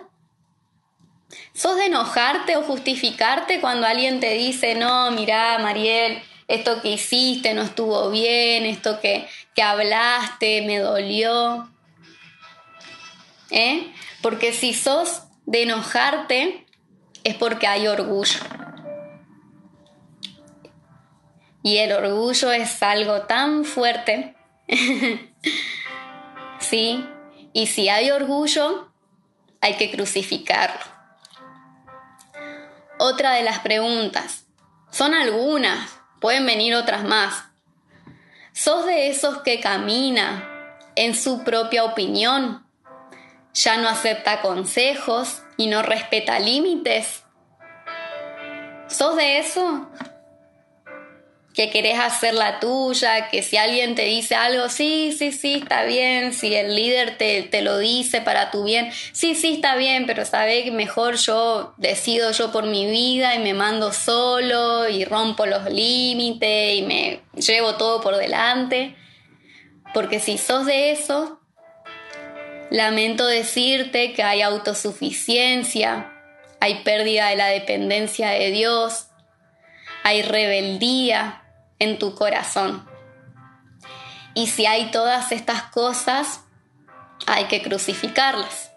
¿Sos 1.53 1.75
de 1.77 1.85
enojarte 1.85 2.57
o 2.57 2.63
justificarte 2.63 3.59
cuando 3.59 3.87
alguien 3.87 4.19
te 4.19 4.33
dice, 4.33 4.75
no, 4.75 5.11
mira, 5.11 5.57
Mariel, 5.59 6.21
esto 6.47 6.81
que 6.81 6.91
hiciste 6.91 7.53
no 7.53 7.63
estuvo 7.63 8.09
bien, 8.09 8.65
esto 8.65 8.99
que, 8.99 9.27
que 9.55 9.63
hablaste 9.63 10.63
me 10.63 10.79
dolió? 10.79 11.69
¿Eh? 13.49 13.91
Porque 14.21 14.53
si 14.53 14.73
sos 14.73 15.23
de 15.45 15.63
enojarte, 15.63 16.65
es 17.23 17.35
porque 17.35 17.67
hay 17.67 17.87
orgullo. 17.87 18.39
Y 21.61 21.77
el 21.77 21.93
orgullo 21.93 22.51
es 22.51 22.83
algo 22.83 23.21
tan 23.21 23.63
fuerte. 23.63 24.35
¿Sí? 26.73 27.05
Y 27.53 27.67
si 27.67 27.87
hay 27.87 28.09
orgullo, 28.09 28.91
hay 29.61 29.75
que 29.75 29.91
crucificarlo. 29.91 30.81
Otra 32.97 33.33
de 33.33 33.43
las 33.43 33.59
preguntas. 33.59 34.47
Son 34.89 35.13
algunas, 35.13 35.99
pueden 36.19 36.47
venir 36.47 36.73
otras 36.73 37.03
más. 37.03 37.43
¿Sos 38.53 38.87
de 38.87 39.09
esos 39.09 39.43
que 39.43 39.59
camina 39.59 40.49
en 40.95 41.13
su 41.13 41.43
propia 41.43 41.83
opinión? 41.83 42.65
¿Ya 43.53 43.77
no 43.77 43.87
acepta 43.87 44.41
consejos 44.41 45.43
y 45.57 45.67
no 45.67 45.83
respeta 45.83 46.39
límites? 46.39 47.23
¿Sos 48.87 49.15
de 49.15 49.37
eso? 49.37 49.91
Que 51.53 51.69
querés 51.69 51.99
hacer 51.99 52.33
la 52.33 52.59
tuya, 52.59 53.29
que 53.29 53.43
si 53.43 53.57
alguien 53.57 53.93
te 53.93 54.05
dice 54.05 54.33
algo, 54.33 54.69
sí, 54.69 55.15
sí, 55.17 55.31
sí, 55.31 55.55
está 55.61 55.83
bien, 55.83 56.33
si 56.33 56.55
el 56.55 56.75
líder 56.75 57.17
te, 57.17 57.43
te 57.43 57.61
lo 57.61 57.77
dice 57.77 58.21
para 58.21 58.49
tu 58.49 58.63
bien, 58.63 58.91
sí, 59.11 59.35
sí, 59.35 59.53
está 59.53 59.75
bien, 59.75 60.07
pero 60.07 60.25
sabes 60.25 60.63
que 60.63 60.71
mejor 60.71 61.15
yo 61.17 61.75
decido 61.77 62.31
yo 62.31 62.51
por 62.51 62.65
mi 62.65 62.87
vida 62.87 63.35
y 63.35 63.39
me 63.39 63.53
mando 63.53 63.93
solo 63.93 64.89
y 64.89 65.05
rompo 65.05 65.45
los 65.45 65.69
límites 65.69 66.79
y 66.79 66.81
me 66.81 67.21
llevo 67.35 67.75
todo 67.75 68.01
por 68.01 68.17
delante. 68.17 68.95
Porque 69.93 70.19
si 70.19 70.39
sos 70.39 70.65
de 70.65 70.91
eso, 70.91 71.39
lamento 72.71 73.27
decirte 73.27 74.13
que 74.13 74.23
hay 74.23 74.41
autosuficiencia, 74.41 76.11
hay 76.59 76.83
pérdida 76.83 77.29
de 77.29 77.35
la 77.35 77.45
dependencia 77.45 78.29
de 78.29 78.49
Dios, 78.49 79.09
hay 80.03 80.23
rebeldía, 80.23 81.42
en 81.83 81.99
tu 81.99 82.15
corazón. 82.15 82.87
Y 84.33 84.47
si 84.47 84.65
hay 84.65 84.89
todas 84.91 85.31
estas 85.31 85.63
cosas, 85.63 86.41
hay 87.27 87.45
que 87.45 87.61
crucificarlas. 87.61 88.71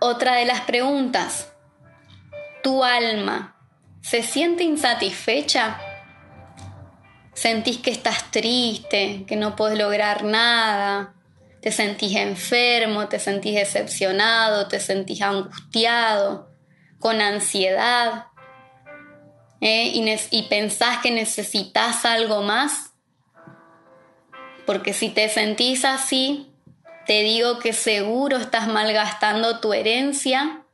Otra 0.00 0.36
de 0.36 0.46
las 0.46 0.62
preguntas, 0.62 1.52
¿tu 2.62 2.82
alma 2.82 3.56
se 4.00 4.22
siente 4.22 4.64
insatisfecha? 4.64 5.78
¿Sentís 7.34 7.78
que 7.78 7.90
estás 7.90 8.30
triste, 8.30 9.24
que 9.26 9.36
no 9.36 9.56
puedes 9.56 9.78
lograr 9.78 10.24
nada? 10.24 11.14
¿Te 11.60 11.70
sentís 11.70 12.16
enfermo, 12.16 13.08
te 13.08 13.18
sentís 13.18 13.54
decepcionado, 13.54 14.68
te 14.68 14.80
sentís 14.80 15.20
angustiado, 15.20 16.50
con 16.98 17.20
ansiedad? 17.20 18.26
¿Eh? 19.60 19.92
y, 20.30 20.42
pensás 20.44 20.98
que 20.98 21.10
necesitas 21.10 22.04
algo 22.04 22.42
más, 22.42 22.92
porque 24.66 24.92
si 24.92 25.08
te 25.10 25.28
sentís 25.28 25.84
así, 25.84 26.52
te 27.06 27.22
digo 27.22 27.58
que 27.58 27.72
seguro 27.72 28.36
estás 28.36 28.68
malgastando 28.68 29.60
tu 29.60 29.72
herencia 29.72 30.64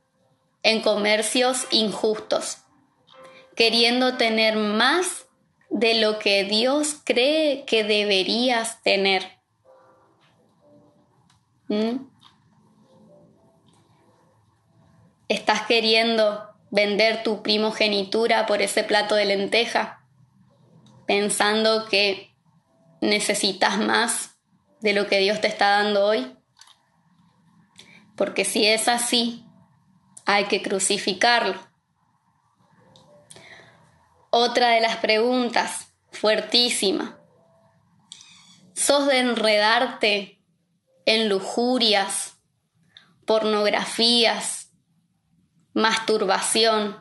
en 0.63 0.81
comercios 0.81 1.67
injustos, 1.71 2.59
queriendo 3.55 4.17
tener 4.17 4.55
más 4.55 5.25
de 5.69 5.95
lo 5.95 6.19
que 6.19 6.43
Dios 6.43 6.97
cree 7.03 7.65
que 7.65 7.83
deberías 7.83 8.81
tener. 8.83 9.23
¿Mm? 11.67 12.07
Estás 15.27 15.63
queriendo 15.63 16.56
vender 16.69 17.23
tu 17.23 17.41
primogenitura 17.43 18.45
por 18.45 18.61
ese 18.61 18.83
plato 18.83 19.15
de 19.15 19.25
lenteja, 19.25 20.05
pensando 21.05 21.87
que 21.87 22.35
necesitas 23.01 23.77
más 23.77 24.37
de 24.81 24.93
lo 24.93 25.07
que 25.07 25.19
Dios 25.19 25.41
te 25.41 25.47
está 25.47 25.69
dando 25.69 26.05
hoy? 26.05 26.37
Porque 28.15 28.45
si 28.45 28.65
es 28.65 28.87
así, 28.87 29.45
hay 30.25 30.45
que 30.45 30.61
crucificarlo. 30.61 31.59
Otra 34.29 34.69
de 34.69 34.81
las 34.81 34.97
preguntas, 34.97 35.93
fuertísima. 36.11 37.19
¿Sos 38.73 39.07
de 39.07 39.19
enredarte 39.19 40.43
en 41.05 41.29
lujurias, 41.29 42.37
pornografías, 43.25 44.56
masturbación, 45.77 46.97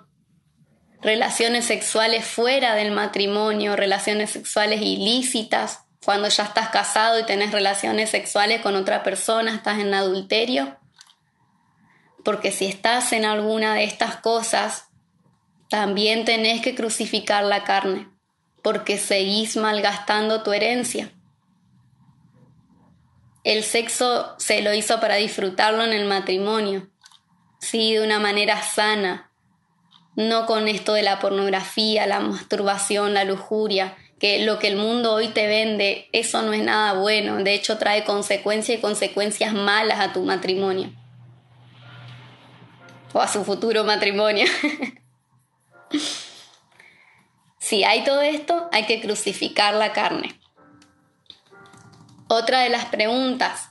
relaciones 1.01 1.65
sexuales 1.65 2.27
fuera 2.27 2.75
del 2.75 2.93
matrimonio, 2.93 3.75
relaciones 3.75 4.31
sexuales 4.31 4.83
ilícitas, 4.83 5.81
cuando 6.05 6.29
ya 6.29 6.45
estás 6.45 6.69
casado 6.69 7.19
y 7.19 7.25
tenés 7.25 7.53
relaciones 7.53 8.11
sexuales 8.11 8.61
con 8.61 8.77
otra 8.77 9.03
persona, 9.03 9.55
estás 9.55 9.79
en 9.79 9.95
adulterio. 9.95 10.77
Porque 12.23 12.53
si 12.53 12.67
estás 12.67 13.15
en 13.15 13.25
alguna 13.25 13.73
de 13.75 13.85
estas 13.85 14.17
cosas, 14.17 14.89
también 15.71 16.27
tenés 16.27 16.61
que 16.61 16.75
crucificar 16.75 17.45
la 17.45 17.65
carne, 17.65 18.11
porque 18.62 18.99
seguís 18.99 19.57
malgastando 19.57 20.43
tu 20.43 20.53
herencia. 20.53 21.12
El 23.43 23.65
sexo 23.65 24.35
se 24.39 24.61
lo 24.61 24.75
hizo 24.75 25.01
para 25.01 25.15
disfrutarlo 25.15 25.83
en 25.83 25.95
el 25.95 26.05
matrimonio, 26.05 26.91
sí, 27.59 27.95
de 27.95 28.05
una 28.05 28.19
manera 28.19 28.62
sana, 28.62 29.31
no 30.14 30.47
con 30.47 30.66
esto 30.69 30.95
de 30.95 31.03
la 31.03 31.19
pornografía, 31.19 32.07
la 32.07 32.21
masturbación, 32.21 33.14
la 33.14 33.25
lujuria, 33.25 33.97
que 34.19 34.45
lo 34.45 34.59
que 34.59 34.69
el 34.69 34.77
mundo 34.77 35.12
hoy 35.12 35.29
te 35.29 35.47
vende, 35.47 36.09
eso 36.12 36.42
no 36.42 36.53
es 36.53 36.62
nada 36.62 36.95
bueno, 36.95 37.37
de 37.37 37.55
hecho 37.55 37.77
trae 37.77 38.05
consecuencias 38.05 38.79
y 38.79 38.81
consecuencias 38.81 39.53
malas 39.53 40.01
a 40.01 40.12
tu 40.12 40.23
matrimonio 40.23 40.90
o 43.12 43.21
a 43.21 43.29
su 43.29 43.45
futuro 43.45 43.85
matrimonio. 43.85 44.47
si 47.59 47.85
hay 47.85 48.05
todo 48.05 48.21
esto, 48.23 48.69
hay 48.73 48.85
que 48.85 49.01
crucificar 49.01 49.75
la 49.75 49.92
carne. 49.92 50.38
Otra 52.29 52.61
de 52.61 52.71
las 52.71 52.87
preguntas 52.87 53.71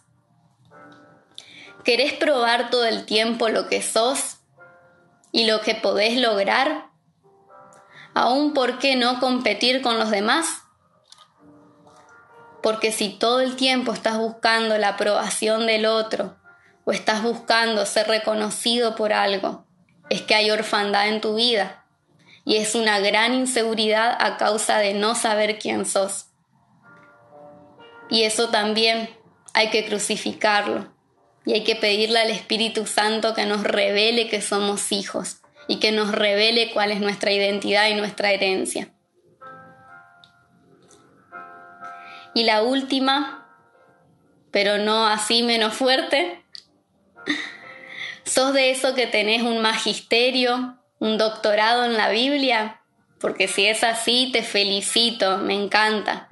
¿Querés 1.86 2.14
probar 2.14 2.72
todo 2.72 2.86
el 2.86 3.06
tiempo 3.06 3.48
lo 3.50 3.68
que 3.68 3.84
sos 3.84 4.38
y 5.32 5.46
lo 5.46 5.62
que 5.62 5.76
podés 5.76 6.20
lograr? 6.20 6.88
¿Aún 8.16 8.56
por 8.56 8.80
qué 8.80 8.96
no 8.96 9.20
competir 9.20 9.84
con 9.84 10.00
los 10.00 10.10
demás? 10.10 10.64
Porque 12.64 12.92
si 12.92 13.10
todo 13.10 13.40
el 13.40 13.56
tiempo 13.56 13.94
estás 13.94 14.18
buscando 14.18 14.80
la 14.80 14.90
aprobación 14.90 15.68
del 15.68 15.86
otro 15.86 16.36
o 16.86 16.92
estás 16.92 17.22
buscando 17.22 17.86
ser 17.86 18.08
reconocido 18.08 18.96
por 18.96 19.14
algo, 19.14 19.64
es 20.10 20.24
que 20.24 20.34
hay 20.34 20.50
orfandad 20.50 21.10
en 21.10 21.22
tu 21.22 21.36
vida 21.36 21.86
y 22.46 22.56
es 22.56 22.74
una 22.74 22.98
gran 23.00 23.36
inseguridad 23.36 24.18
a 24.20 24.38
causa 24.38 24.80
de 24.80 24.96
no 24.96 25.14
saber 25.14 25.60
quién 25.60 25.86
sos. 25.86 26.30
Y 28.10 28.24
eso 28.24 28.50
también 28.50 29.08
hay 29.54 29.70
que 29.70 29.86
crucificarlo 29.86 30.95
y 31.46 31.54
hay 31.54 31.64
que 31.64 31.76
pedirle 31.76 32.20
al 32.20 32.32
Espíritu 32.32 32.86
Santo 32.86 33.34
que 33.34 33.46
nos 33.46 33.64
revele 33.64 34.28
que 34.28 34.42
somos 34.42 34.92
hijos 34.92 35.38
y 35.68 35.80
que 35.80 35.92
nos 35.92 36.12
revele 36.12 36.72
cuál 36.72 36.92
es 36.92 37.00
nuestra 37.00 37.32
identidad 37.32 37.88
y 37.90 37.94
nuestra 37.94 38.32
herencia. 38.32 38.90
Y 42.34 42.44
la 42.44 42.64
última, 42.64 43.48
pero 44.52 44.78
no 44.78 45.08
así 45.08 45.44
menos 45.44 45.74
fuerte, 45.74 46.44
¿sos 48.26 48.54
de 48.54 48.72
eso 48.72 48.94
que 48.94 49.08
tenés 49.08 49.44
un 49.44 49.62
magisterio, 49.62 50.78
un 51.00 51.18
doctorado 51.18 51.86
en 51.86 51.96
la 51.96 52.10
Biblia? 52.10 52.82
Porque 53.20 53.48
si 53.48 53.68
es 53.68 53.84
así, 53.84 54.32
te 54.34 54.44
felicito, 54.44 55.38
me 55.38 55.54
encanta. 55.54 56.28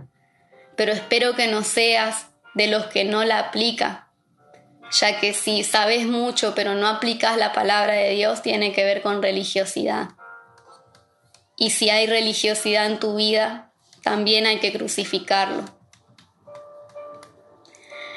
Pero 0.75 0.91
espero 0.91 1.35
que 1.35 1.47
no 1.47 1.63
seas 1.63 2.27
de 2.55 2.67
los 2.67 2.87
que 2.87 3.05
no 3.05 3.23
la 3.23 3.39
aplica, 3.39 4.02
ya 4.99 5.19
que 5.19 5.33
si 5.33 5.63
sabes 5.63 6.05
mucho 6.05 6.53
pero 6.55 6.75
no 6.75 6.87
aplicas 6.87 7.37
la 7.37 7.51
palabra 7.51 7.93
de 7.93 8.11
Dios, 8.11 8.41
tiene 8.41 8.73
que 8.73 8.83
ver 8.83 9.01
con 9.01 9.21
religiosidad. 9.21 10.09
Y 11.57 11.71
si 11.71 11.89
hay 11.89 12.07
religiosidad 12.07 12.85
en 12.85 12.99
tu 12.99 13.15
vida, 13.15 13.71
también 14.03 14.45
hay 14.45 14.59
que 14.59 14.73
crucificarlo. 14.73 15.63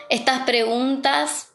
Estas 0.08 0.44
preguntas 0.44 1.48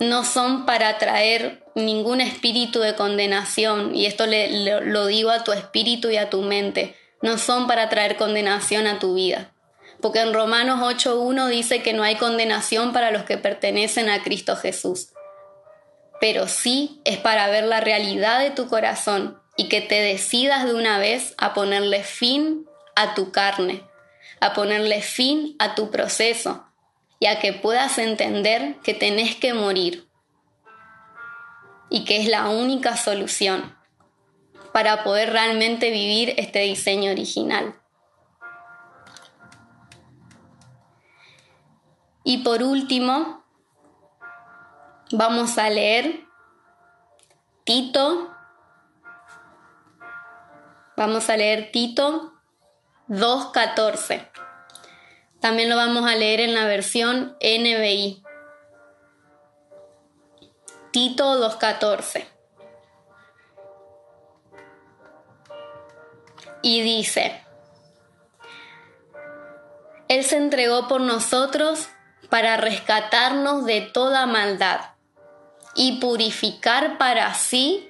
no 0.00 0.24
son 0.24 0.66
para 0.66 0.98
traer 0.98 1.64
ningún 1.74 2.20
espíritu 2.20 2.80
de 2.80 2.94
condenación, 2.94 3.94
y 3.94 4.06
esto 4.06 4.24
lo 4.26 5.06
digo 5.06 5.30
a 5.30 5.44
tu 5.44 5.52
espíritu 5.52 6.10
y 6.10 6.16
a 6.16 6.30
tu 6.30 6.42
mente, 6.42 6.96
no 7.22 7.38
son 7.38 7.66
para 7.66 7.88
traer 7.88 8.16
condenación 8.16 8.86
a 8.86 8.98
tu 8.98 9.14
vida. 9.14 9.52
Porque 10.00 10.20
en 10.20 10.34
Romanos 10.34 10.80
8.1 10.80 11.48
dice 11.48 11.82
que 11.82 11.92
no 11.92 12.02
hay 12.02 12.16
condenación 12.16 12.92
para 12.92 13.10
los 13.10 13.24
que 13.24 13.38
pertenecen 13.38 14.08
a 14.08 14.22
Cristo 14.22 14.56
Jesús. 14.56 15.08
Pero 16.20 16.48
sí 16.48 17.00
es 17.04 17.18
para 17.18 17.48
ver 17.48 17.64
la 17.64 17.80
realidad 17.80 18.40
de 18.40 18.50
tu 18.50 18.68
corazón 18.68 19.40
y 19.56 19.68
que 19.68 19.80
te 19.80 20.00
decidas 20.00 20.64
de 20.64 20.74
una 20.74 20.98
vez 20.98 21.34
a 21.38 21.54
ponerle 21.54 22.02
fin 22.02 22.66
a 22.94 23.14
tu 23.14 23.32
carne, 23.32 23.82
a 24.40 24.52
ponerle 24.52 25.02
fin 25.02 25.56
a 25.58 25.74
tu 25.74 25.90
proceso, 25.90 26.66
y 27.18 27.26
a 27.26 27.38
que 27.38 27.52
puedas 27.52 27.98
entender 27.98 28.76
que 28.82 28.94
tenés 28.94 29.36
que 29.36 29.54
morir 29.54 30.06
y 31.88 32.04
que 32.04 32.18
es 32.18 32.28
la 32.28 32.48
única 32.48 32.96
solución 32.96 33.76
para 34.72 35.04
poder 35.04 35.30
realmente 35.30 35.90
vivir 35.90 36.34
este 36.36 36.60
diseño 36.60 37.10
original. 37.10 37.74
Y 42.28 42.38
por 42.38 42.64
último, 42.64 43.44
vamos 45.12 45.58
a 45.58 45.70
leer 45.70 46.24
Tito. 47.62 48.34
Vamos 50.96 51.30
a 51.30 51.36
leer 51.36 51.70
Tito 51.70 52.32
2.14. 53.08 54.28
También 55.38 55.68
lo 55.68 55.76
vamos 55.76 56.04
a 56.10 56.16
leer 56.16 56.40
en 56.40 56.56
la 56.56 56.64
versión 56.64 57.36
NBI. 57.40 58.24
Tito 60.90 61.48
2.14. 61.48 62.26
Y 66.62 66.82
dice, 66.82 67.40
Él 70.08 70.24
se 70.24 70.38
entregó 70.38 70.88
por 70.88 71.00
nosotros 71.00 71.90
para 72.26 72.56
rescatarnos 72.56 73.64
de 73.64 73.80
toda 73.80 74.26
maldad 74.26 74.80
y 75.74 75.98
purificar 76.00 76.98
para 76.98 77.32
sí 77.34 77.88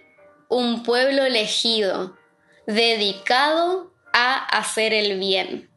un 0.48 0.82
pueblo 0.82 1.24
elegido, 1.24 2.16
dedicado 2.66 3.92
a 4.12 4.36
hacer 4.36 4.92
el 4.92 5.18
bien. 5.18 5.70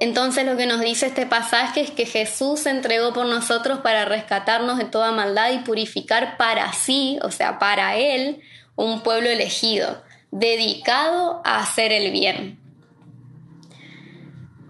Entonces 0.00 0.44
lo 0.44 0.56
que 0.56 0.66
nos 0.66 0.80
dice 0.80 1.06
este 1.06 1.26
pasaje 1.26 1.80
es 1.80 1.90
que 1.92 2.06
Jesús 2.06 2.60
se 2.60 2.70
entregó 2.70 3.12
por 3.12 3.26
nosotros 3.26 3.80
para 3.80 4.04
rescatarnos 4.04 4.78
de 4.78 4.84
toda 4.84 5.12
maldad 5.12 5.52
y 5.52 5.58
purificar 5.58 6.36
para 6.36 6.72
sí, 6.72 7.18
o 7.22 7.30
sea, 7.30 7.60
para 7.60 7.96
Él, 7.96 8.42
un 8.74 9.02
pueblo 9.02 9.28
elegido, 9.28 10.02
dedicado 10.32 11.40
a 11.44 11.60
hacer 11.60 11.92
el 11.92 12.10
bien. 12.10 12.61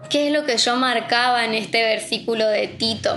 ¿Qué 0.09 0.27
es 0.27 0.33
lo 0.33 0.45
que 0.45 0.57
yo 0.57 0.75
marcaba 0.75 1.45
en 1.45 1.53
este 1.53 1.83
versículo 1.83 2.47
de 2.47 2.67
Tito? 2.67 3.15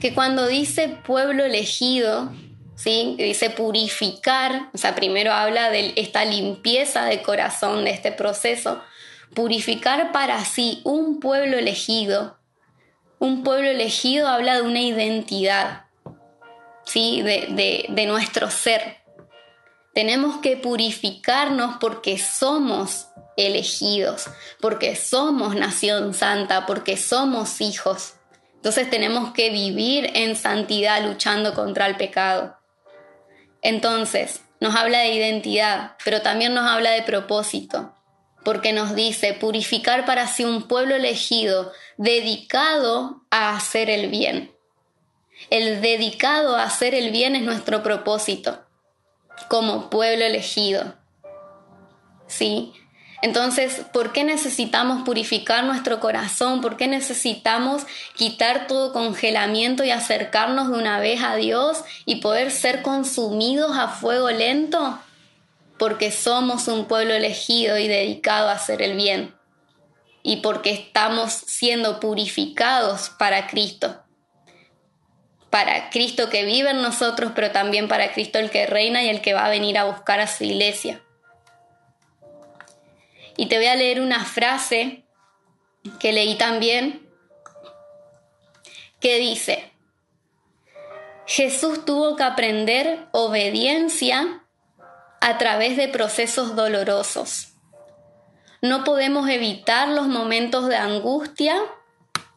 Que 0.00 0.12
cuando 0.12 0.46
dice 0.46 0.88
pueblo 0.88 1.44
elegido, 1.44 2.32
¿sí? 2.74 3.14
dice 3.16 3.50
purificar, 3.50 4.68
o 4.74 4.78
sea, 4.78 4.94
primero 4.94 5.32
habla 5.32 5.70
de 5.70 5.94
esta 5.96 6.24
limpieza 6.24 7.04
de 7.06 7.22
corazón, 7.22 7.84
de 7.84 7.92
este 7.92 8.12
proceso, 8.12 8.82
purificar 9.34 10.12
para 10.12 10.44
sí 10.44 10.80
un 10.84 11.20
pueblo 11.20 11.58
elegido. 11.58 12.38
Un 13.18 13.42
pueblo 13.42 13.70
elegido 13.70 14.28
habla 14.28 14.56
de 14.56 14.62
una 14.62 14.80
identidad, 14.80 15.86
¿sí? 16.84 17.22
de, 17.22 17.86
de 17.88 18.06
nuestro 18.06 18.50
ser. 18.50 18.98
Tenemos 19.94 20.38
que 20.38 20.56
purificarnos 20.56 21.76
porque 21.80 22.18
somos 22.18 23.06
elegidos, 23.36 24.26
porque 24.60 24.96
somos 24.96 25.54
nación 25.54 26.14
santa, 26.14 26.66
porque 26.66 26.96
somos 26.96 27.60
hijos. 27.60 28.14
Entonces 28.56 28.88
tenemos 28.88 29.32
que 29.32 29.50
vivir 29.50 30.10
en 30.14 30.36
santidad 30.36 31.02
luchando 31.04 31.54
contra 31.54 31.86
el 31.86 31.96
pecado. 31.96 32.56
Entonces, 33.62 34.40
nos 34.60 34.74
habla 34.74 35.00
de 35.00 35.14
identidad, 35.14 35.96
pero 36.04 36.22
también 36.22 36.54
nos 36.54 36.68
habla 36.68 36.90
de 36.90 37.02
propósito 37.02 37.94
porque 38.44 38.72
nos 38.72 38.94
dice 38.94 39.32
purificar 39.32 40.04
para 40.04 40.28
sí 40.28 40.44
un 40.44 40.68
pueblo 40.68 40.94
elegido, 40.94 41.72
dedicado 41.96 43.22
a 43.30 43.56
hacer 43.56 43.90
el 43.90 44.10
bien. 44.10 44.54
El 45.50 45.80
dedicado 45.80 46.54
a 46.54 46.64
hacer 46.64 46.94
el 46.94 47.10
bien 47.10 47.34
es 47.34 47.42
nuestro 47.42 47.82
propósito, 47.82 48.64
como 49.48 49.90
pueblo 49.90 50.24
elegido. 50.24 50.94
¿Sí? 52.26 52.72
Entonces, 53.24 53.82
¿por 53.92 54.12
qué 54.12 54.22
necesitamos 54.22 55.02
purificar 55.04 55.64
nuestro 55.64 55.98
corazón? 55.98 56.60
¿Por 56.60 56.76
qué 56.76 56.88
necesitamos 56.88 57.86
quitar 58.14 58.66
todo 58.66 58.92
congelamiento 58.92 59.82
y 59.82 59.90
acercarnos 59.90 60.70
de 60.70 60.78
una 60.78 61.00
vez 61.00 61.22
a 61.22 61.36
Dios 61.36 61.84
y 62.04 62.16
poder 62.16 62.50
ser 62.50 62.82
consumidos 62.82 63.76
a 63.76 63.88
fuego 63.88 64.30
lento? 64.30 64.98
porque 65.78 66.10
somos 66.10 66.68
un 66.68 66.86
pueblo 66.86 67.14
elegido 67.14 67.78
y 67.78 67.88
dedicado 67.88 68.48
a 68.48 68.52
hacer 68.52 68.82
el 68.82 68.96
bien, 68.96 69.34
y 70.22 70.36
porque 70.36 70.72
estamos 70.72 71.32
siendo 71.32 72.00
purificados 72.00 73.10
para 73.10 73.46
Cristo, 73.46 74.02
para 75.50 75.90
Cristo 75.90 76.30
que 76.30 76.44
vive 76.44 76.70
en 76.70 76.82
nosotros, 76.82 77.32
pero 77.34 77.50
también 77.50 77.88
para 77.88 78.12
Cristo 78.12 78.38
el 78.38 78.50
que 78.50 78.66
reina 78.66 79.02
y 79.02 79.08
el 79.08 79.20
que 79.20 79.34
va 79.34 79.46
a 79.46 79.50
venir 79.50 79.78
a 79.78 79.84
buscar 79.84 80.20
a 80.20 80.26
su 80.26 80.44
iglesia. 80.44 81.03
Y 83.36 83.46
te 83.46 83.56
voy 83.56 83.66
a 83.66 83.76
leer 83.76 84.00
una 84.00 84.24
frase 84.24 85.04
que 85.98 86.12
leí 86.12 86.36
también, 86.36 87.08
que 89.00 89.18
dice, 89.18 89.72
Jesús 91.26 91.84
tuvo 91.84 92.16
que 92.16 92.22
aprender 92.22 93.06
obediencia 93.12 94.44
a 95.20 95.38
través 95.38 95.76
de 95.76 95.88
procesos 95.88 96.54
dolorosos. 96.54 97.54
No 98.60 98.84
podemos 98.84 99.28
evitar 99.28 99.88
los 99.88 100.06
momentos 100.06 100.68
de 100.68 100.76
angustia 100.76 101.56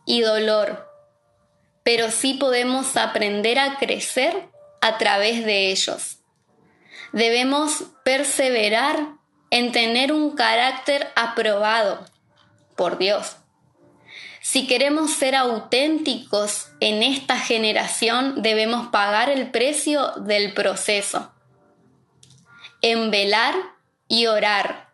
y 0.06 0.22
dolor, 0.22 0.90
pero 1.84 2.12
sí 2.12 2.34
podemos 2.34 2.98
aprender 2.98 3.60
a 3.60 3.78
crecer 3.78 4.50
a 4.82 4.98
través 4.98 5.46
de 5.46 5.72
ellos. 5.72 6.20
Debemos 7.14 7.86
perseverar 8.04 9.17
en 9.50 9.72
tener 9.72 10.12
un 10.12 10.36
carácter 10.36 11.08
aprobado 11.16 12.06
por 12.76 12.98
Dios. 12.98 13.38
Si 14.42 14.66
queremos 14.66 15.12
ser 15.12 15.36
auténticos 15.36 16.70
en 16.80 17.04
esta 17.04 17.38
generación, 17.38 18.42
debemos 18.42 18.88
pagar 18.88 19.30
el 19.30 19.52
precio 19.52 20.12
del 20.18 20.54
proceso 20.54 21.34
en 22.82 23.12
velar 23.12 23.56
y 24.08 24.28
orar, 24.28 24.90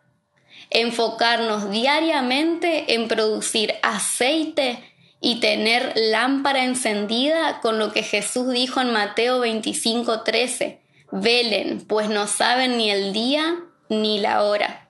enfocarnos 0.70 1.70
diariamente 1.70 2.94
en 2.94 3.06
producir 3.06 3.74
aceite 3.82 4.82
y 5.20 5.40
tener 5.40 5.92
lámpara 5.94 6.64
encendida 6.64 7.60
con 7.60 7.78
lo 7.78 7.92
que 7.92 8.02
Jesús 8.02 8.50
dijo 8.52 8.80
en 8.80 8.92
Mateo 8.92 9.40
25:13. 9.40 10.80
Velen, 11.12 11.86
pues 11.86 12.08
no 12.08 12.26
saben 12.26 12.76
ni 12.76 12.90
el 12.90 13.12
día 13.12 13.56
ni 14.02 14.18
la 14.20 14.42
hora. 14.42 14.88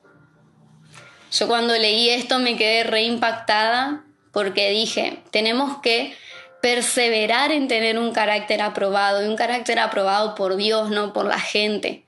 Yo 1.32 1.48
cuando 1.48 1.74
leí 1.74 2.10
esto 2.10 2.38
me 2.38 2.56
quedé 2.56 2.84
reimpactada 2.84 4.04
porque 4.32 4.70
dije, 4.70 5.22
tenemos 5.30 5.78
que 5.78 6.16
perseverar 6.60 7.52
en 7.52 7.68
tener 7.68 7.98
un 7.98 8.12
carácter 8.12 8.62
aprobado 8.62 9.22
y 9.22 9.28
un 9.28 9.36
carácter 9.36 9.78
aprobado 9.78 10.34
por 10.34 10.56
Dios, 10.56 10.90
no 10.90 11.12
por 11.12 11.26
la 11.26 11.38
gente. 11.38 12.06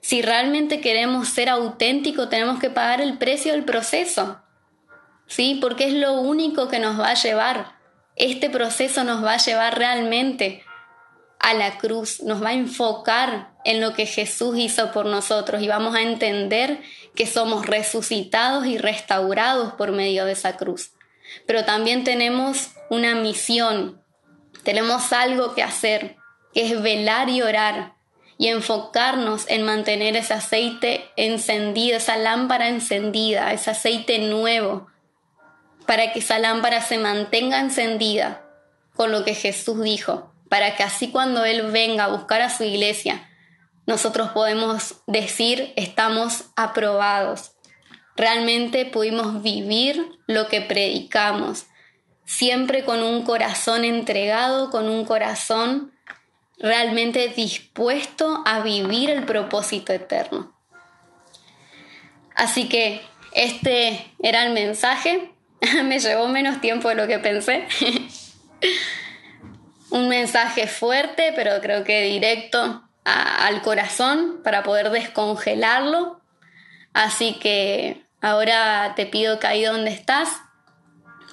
Si 0.00 0.22
realmente 0.22 0.80
queremos 0.80 1.28
ser 1.28 1.48
auténticos, 1.48 2.30
tenemos 2.30 2.58
que 2.58 2.70
pagar 2.70 3.00
el 3.00 3.18
precio 3.18 3.52
del 3.52 3.64
proceso. 3.64 4.40
¿Sí? 5.26 5.58
Porque 5.60 5.84
es 5.84 5.92
lo 5.92 6.20
único 6.20 6.68
que 6.68 6.78
nos 6.78 6.98
va 6.98 7.10
a 7.10 7.14
llevar. 7.14 7.76
Este 8.16 8.48
proceso 8.48 9.04
nos 9.04 9.22
va 9.24 9.34
a 9.34 9.38
llevar 9.38 9.76
realmente 9.76 10.62
a 11.38 11.52
la 11.52 11.78
cruz, 11.78 12.22
nos 12.22 12.42
va 12.42 12.48
a 12.50 12.54
enfocar 12.54 13.50
en 13.68 13.82
lo 13.82 13.92
que 13.92 14.06
Jesús 14.06 14.56
hizo 14.56 14.92
por 14.92 15.04
nosotros 15.04 15.60
y 15.60 15.68
vamos 15.68 15.94
a 15.94 16.00
entender 16.00 16.80
que 17.14 17.26
somos 17.26 17.66
resucitados 17.66 18.64
y 18.64 18.78
restaurados 18.78 19.74
por 19.74 19.92
medio 19.92 20.24
de 20.24 20.32
esa 20.32 20.56
cruz. 20.56 20.92
Pero 21.46 21.66
también 21.66 22.02
tenemos 22.02 22.70
una 22.88 23.14
misión, 23.14 24.02
tenemos 24.62 25.12
algo 25.12 25.54
que 25.54 25.62
hacer, 25.62 26.16
que 26.54 26.62
es 26.62 26.80
velar 26.80 27.28
y 27.28 27.42
orar 27.42 27.92
y 28.38 28.46
enfocarnos 28.46 29.44
en 29.50 29.64
mantener 29.64 30.16
ese 30.16 30.32
aceite 30.32 31.04
encendido, 31.16 31.98
esa 31.98 32.16
lámpara 32.16 32.68
encendida, 32.68 33.52
ese 33.52 33.72
aceite 33.72 34.18
nuevo, 34.18 34.86
para 35.86 36.14
que 36.14 36.20
esa 36.20 36.38
lámpara 36.38 36.80
se 36.80 36.96
mantenga 36.96 37.60
encendida 37.60 38.46
con 38.94 39.12
lo 39.12 39.26
que 39.26 39.34
Jesús 39.34 39.82
dijo, 39.82 40.32
para 40.48 40.74
que 40.74 40.84
así 40.84 41.10
cuando 41.10 41.44
Él 41.44 41.70
venga 41.70 42.04
a 42.04 42.08
buscar 42.08 42.40
a 42.40 42.48
su 42.48 42.64
iglesia, 42.64 43.27
nosotros 43.88 44.28
podemos 44.32 44.96
decir 45.06 45.72
estamos 45.74 46.44
aprobados. 46.56 47.52
Realmente 48.16 48.84
pudimos 48.84 49.42
vivir 49.42 50.06
lo 50.26 50.46
que 50.46 50.60
predicamos, 50.60 51.64
siempre 52.26 52.84
con 52.84 53.02
un 53.02 53.22
corazón 53.22 53.86
entregado, 53.86 54.70
con 54.70 54.90
un 54.90 55.06
corazón 55.06 55.94
realmente 56.58 57.28
dispuesto 57.28 58.42
a 58.44 58.60
vivir 58.60 59.08
el 59.08 59.24
propósito 59.24 59.94
eterno. 59.94 60.54
Así 62.34 62.68
que 62.68 63.00
este 63.32 64.12
era 64.18 64.44
el 64.44 64.52
mensaje. 64.52 65.32
Me 65.84 65.98
llevó 65.98 66.28
menos 66.28 66.60
tiempo 66.60 66.90
de 66.90 66.94
lo 66.94 67.06
que 67.06 67.20
pensé. 67.20 67.66
Un 69.90 70.10
mensaje 70.10 70.66
fuerte, 70.66 71.32
pero 71.34 71.62
creo 71.62 71.84
que 71.84 72.02
directo 72.02 72.84
al 73.08 73.62
corazón 73.62 74.40
para 74.44 74.62
poder 74.62 74.90
descongelarlo. 74.90 76.20
Así 76.92 77.34
que 77.34 78.04
ahora 78.20 78.94
te 78.96 79.06
pido 79.06 79.38
que 79.38 79.46
ahí 79.46 79.64
donde 79.64 79.90
estás 79.90 80.28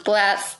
puedas 0.03 0.59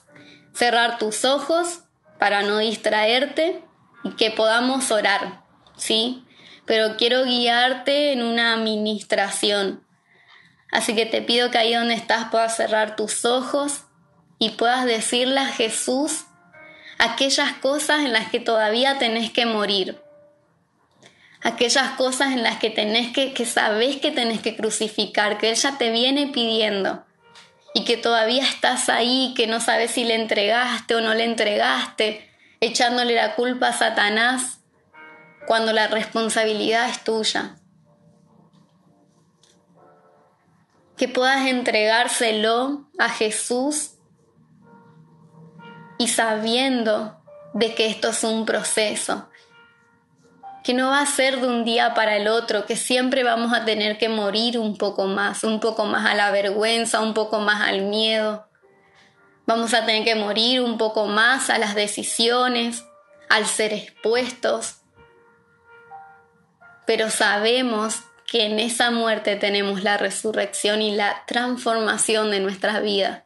cerrar 0.52 0.98
tus 0.98 1.24
ojos 1.24 1.80
para 2.18 2.42
no 2.42 2.58
distraerte 2.58 3.62
y 4.04 4.10
que 4.12 4.30
podamos 4.30 4.90
orar, 4.90 5.44
¿sí? 5.76 6.24
Pero 6.64 6.96
quiero 6.96 7.24
guiarte 7.24 8.12
en 8.12 8.22
una 8.22 8.54
administración. 8.54 9.84
Así 10.72 10.94
que 10.94 11.06
te 11.06 11.22
pido 11.22 11.50
que 11.50 11.58
ahí 11.58 11.74
donde 11.74 11.94
estás 11.94 12.30
puedas 12.30 12.56
cerrar 12.56 12.96
tus 12.96 13.24
ojos 13.24 13.84
y 14.38 14.50
puedas 14.50 14.84
decirle 14.84 15.40
a 15.40 15.46
Jesús 15.46 16.24
aquellas 16.98 17.52
cosas 17.54 18.00
en 18.00 18.12
las 18.12 18.30
que 18.30 18.40
todavía 18.40 18.98
tenés 18.98 19.30
que 19.30 19.46
morir. 19.46 20.02
Aquellas 21.46 21.90
cosas 21.90 22.32
en 22.32 22.42
las 22.42 22.58
que 22.58 22.70
tenés 22.70 23.12
que, 23.12 23.32
que 23.32 23.46
sabés 23.46 23.98
que 24.00 24.10
tenés 24.10 24.40
que 24.40 24.56
crucificar, 24.56 25.38
que 25.38 25.50
Él 25.50 25.54
ya 25.54 25.78
te 25.78 25.92
viene 25.92 26.26
pidiendo 26.26 27.04
y 27.72 27.84
que 27.84 27.96
todavía 27.96 28.42
estás 28.42 28.88
ahí, 28.88 29.32
que 29.36 29.46
no 29.46 29.60
sabes 29.60 29.92
si 29.92 30.02
le 30.02 30.16
entregaste 30.16 30.96
o 30.96 31.00
no 31.00 31.14
le 31.14 31.22
entregaste, 31.22 32.28
echándole 32.58 33.14
la 33.14 33.36
culpa 33.36 33.68
a 33.68 33.72
Satanás 33.72 34.58
cuando 35.46 35.72
la 35.72 35.86
responsabilidad 35.86 36.88
es 36.90 37.04
tuya. 37.04 37.54
Que 40.96 41.06
puedas 41.06 41.46
entregárselo 41.46 42.88
a 42.98 43.08
Jesús 43.08 43.92
y 45.96 46.08
sabiendo 46.08 47.22
de 47.54 47.72
que 47.76 47.86
esto 47.86 48.08
es 48.08 48.24
un 48.24 48.46
proceso, 48.46 49.28
que 50.66 50.74
no 50.74 50.90
va 50.90 51.00
a 51.00 51.06
ser 51.06 51.40
de 51.40 51.46
un 51.46 51.64
día 51.64 51.94
para 51.94 52.16
el 52.16 52.26
otro, 52.26 52.66
que 52.66 52.74
siempre 52.74 53.22
vamos 53.22 53.52
a 53.52 53.64
tener 53.64 53.98
que 53.98 54.08
morir 54.08 54.58
un 54.58 54.76
poco 54.76 55.04
más, 55.04 55.44
un 55.44 55.60
poco 55.60 55.84
más 55.84 56.04
a 56.10 56.16
la 56.16 56.32
vergüenza, 56.32 56.98
un 56.98 57.14
poco 57.14 57.38
más 57.38 57.62
al 57.62 57.82
miedo. 57.82 58.48
Vamos 59.46 59.74
a 59.74 59.86
tener 59.86 60.02
que 60.02 60.16
morir 60.16 60.60
un 60.60 60.76
poco 60.76 61.06
más 61.06 61.50
a 61.50 61.58
las 61.58 61.76
decisiones, 61.76 62.84
al 63.28 63.46
ser 63.46 63.72
expuestos. 63.72 64.78
Pero 66.84 67.10
sabemos 67.10 68.00
que 68.26 68.46
en 68.46 68.58
esa 68.58 68.90
muerte 68.90 69.36
tenemos 69.36 69.84
la 69.84 69.98
resurrección 69.98 70.82
y 70.82 70.96
la 70.96 71.22
transformación 71.28 72.32
de 72.32 72.40
nuestra 72.40 72.80
vida 72.80 73.24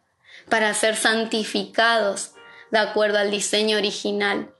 para 0.51 0.75
ser 0.75 0.95
santificados 0.95 2.33
de 2.71 2.81
acuerdo 2.81 3.17
al 3.17 3.31
diseño 3.31 3.79
original 3.79 4.53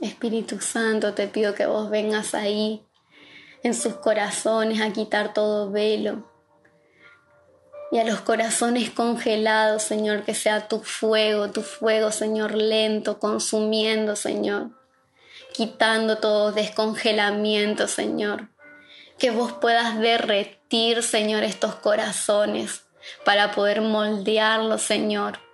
Espíritu 0.00 0.60
Santo, 0.60 1.12
te 1.12 1.28
pido 1.28 1.54
que 1.54 1.66
vos 1.66 1.90
vengas 1.90 2.34
ahí 2.34 2.82
en 3.62 3.74
sus 3.74 3.94
corazones 3.94 4.80
a 4.80 4.92
quitar 4.92 5.34
todo 5.34 5.70
velo. 5.70 6.26
Y 7.92 7.98
a 7.98 8.04
los 8.04 8.20
corazones 8.20 8.90
congelados, 8.90 9.82
Señor, 9.82 10.22
que 10.22 10.34
sea 10.34 10.68
tu 10.68 10.80
fuego, 10.80 11.50
tu 11.50 11.62
fuego, 11.62 12.12
Señor, 12.12 12.54
lento, 12.54 13.18
consumiendo, 13.18 14.16
Señor. 14.16 14.70
Quitando 15.52 16.18
todo 16.18 16.52
descongelamiento, 16.52 17.88
Señor. 17.88 18.48
Que 19.18 19.32
vos 19.32 19.52
puedas 19.52 19.98
derretir, 19.98 21.02
Señor, 21.02 21.42
estos 21.42 21.74
corazones 21.74 22.84
para 23.24 23.50
poder 23.50 23.80
moldearlos, 23.80 24.82
Señor 24.82 25.49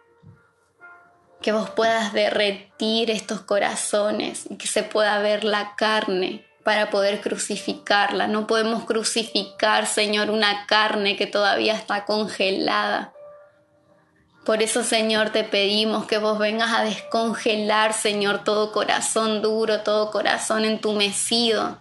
que 1.47 1.53
vos 1.53 1.71
puedas 1.71 2.13
derretir 2.13 3.09
estos 3.09 3.41
corazones 3.41 4.47
y 4.51 4.57
que 4.57 4.67
se 4.67 4.83
pueda 4.83 5.21
ver 5.21 5.45
la 5.45 5.77
carne 5.77 6.45
para 6.65 6.91
poder 6.91 7.21
crucificarla. 7.21 8.27
No 8.27 8.49
podemos 8.49 8.85
crucificar, 8.85 9.87
Señor, 9.87 10.31
una 10.31 10.67
carne 10.67 11.15
que 11.15 11.29
todavía 11.29 11.77
está 11.77 12.05
congelada. 12.05 13.13
Por 14.45 14.61
eso, 14.61 14.83
Señor, 14.83 15.31
te 15.31 15.45
pedimos 15.45 16.07
que 16.07 16.19
vos 16.19 16.37
vengas 16.37 16.73
a 16.73 16.83
descongelar, 16.83 17.93
Señor, 17.93 18.43
todo 18.43 18.73
corazón 18.73 19.41
duro, 19.41 19.83
todo 19.83 20.11
corazón 20.11 20.65
entumecido. 20.65 21.79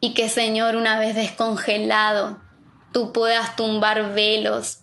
Y 0.00 0.14
que, 0.14 0.28
Señor, 0.28 0.74
una 0.74 0.98
vez 0.98 1.14
descongelado, 1.14 2.40
tú 2.92 3.12
puedas 3.12 3.54
tumbar 3.54 4.14
velos, 4.14 4.81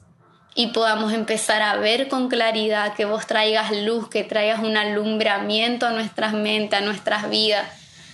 y 0.60 0.68
podamos 0.68 1.14
empezar 1.14 1.62
a 1.62 1.78
ver 1.78 2.10
con 2.10 2.28
claridad, 2.28 2.93
que 2.93 3.05
vos 3.05 3.26
traigas 3.26 3.72
luz, 3.72 4.10
que 4.10 4.26
traigas 4.26 4.60
un 4.60 4.76
alumbramiento 4.76 5.88
a 5.88 5.91
nuestras 5.91 6.34
mentes, 6.34 6.78
a 6.78 6.84
nuestras 6.84 7.30
vidas, 7.30 7.66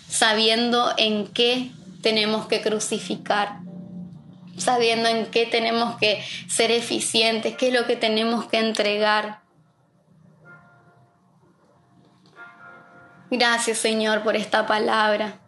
sabiendo 0.08 0.94
en 0.98 1.26
qué 1.26 1.72
tenemos 2.04 2.46
que 2.46 2.62
crucificar, 2.62 3.62
sabiendo 4.60 5.10
en 5.10 5.26
qué 5.26 5.48
tenemos 5.48 5.98
que 5.98 6.24
ser 6.48 6.70
eficientes, 6.70 7.58
qué 7.58 7.70
es 7.70 7.74
lo 7.74 7.88
que 7.88 7.96
tenemos 7.96 8.46
que 8.46 8.60
entregar. 8.60 9.40
Gracias 13.32 13.80
Señor 13.80 14.22
por 14.22 14.36
esta 14.36 14.68
palabra. 14.68 15.40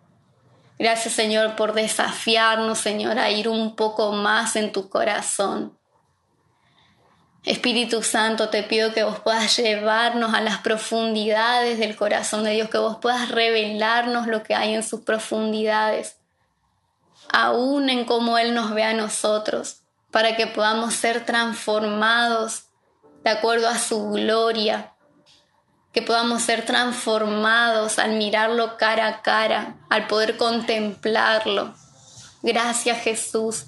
Gracias 0.79 1.13
Señor 1.13 1.55
por 1.55 1.73
desafiarnos, 1.73 2.79
Señor, 2.79 3.19
a 3.19 3.29
ir 3.29 3.49
un 3.49 3.75
poco 3.75 4.13
más 4.13 4.55
en 4.55 4.71
tu 4.71 4.89
corazón. 4.89 5.77
Espíritu 7.47 8.03
Santo, 8.03 8.49
te 8.49 8.61
pido 8.61 8.93
que 8.93 9.05
vos 9.05 9.19
puedas 9.19 9.55
llevarnos 9.55 10.33
a 10.33 10.41
las 10.41 10.57
profundidades 10.57 11.79
del 11.79 11.95
corazón 11.95 12.43
de 12.43 12.51
Dios, 12.51 12.69
que 12.69 12.77
vos 12.77 12.97
puedas 12.97 13.29
revelarnos 13.29 14.27
lo 14.27 14.43
que 14.43 14.53
hay 14.53 14.73
en 14.73 14.83
sus 14.83 15.01
profundidades, 15.01 16.17
aún 17.31 17.89
en 17.89 18.03
cómo 18.03 18.37
Él 18.37 18.53
nos 18.53 18.73
ve 18.73 18.83
a 18.83 18.93
nosotros, 18.93 19.83
para 20.11 20.35
que 20.35 20.47
podamos 20.47 20.93
ser 20.93 21.25
transformados 21.25 22.65
de 23.23 23.29
acuerdo 23.29 23.69
a 23.69 23.79
su 23.79 24.09
gloria, 24.09 24.93
que 25.93 26.01
podamos 26.01 26.41
ser 26.41 26.65
transformados 26.65 27.97
al 27.97 28.17
mirarlo 28.17 28.75
cara 28.75 29.07
a 29.07 29.21
cara, 29.21 29.77
al 29.89 30.07
poder 30.07 30.35
contemplarlo. 30.35 31.73
Gracias 32.41 32.99
Jesús 32.99 33.67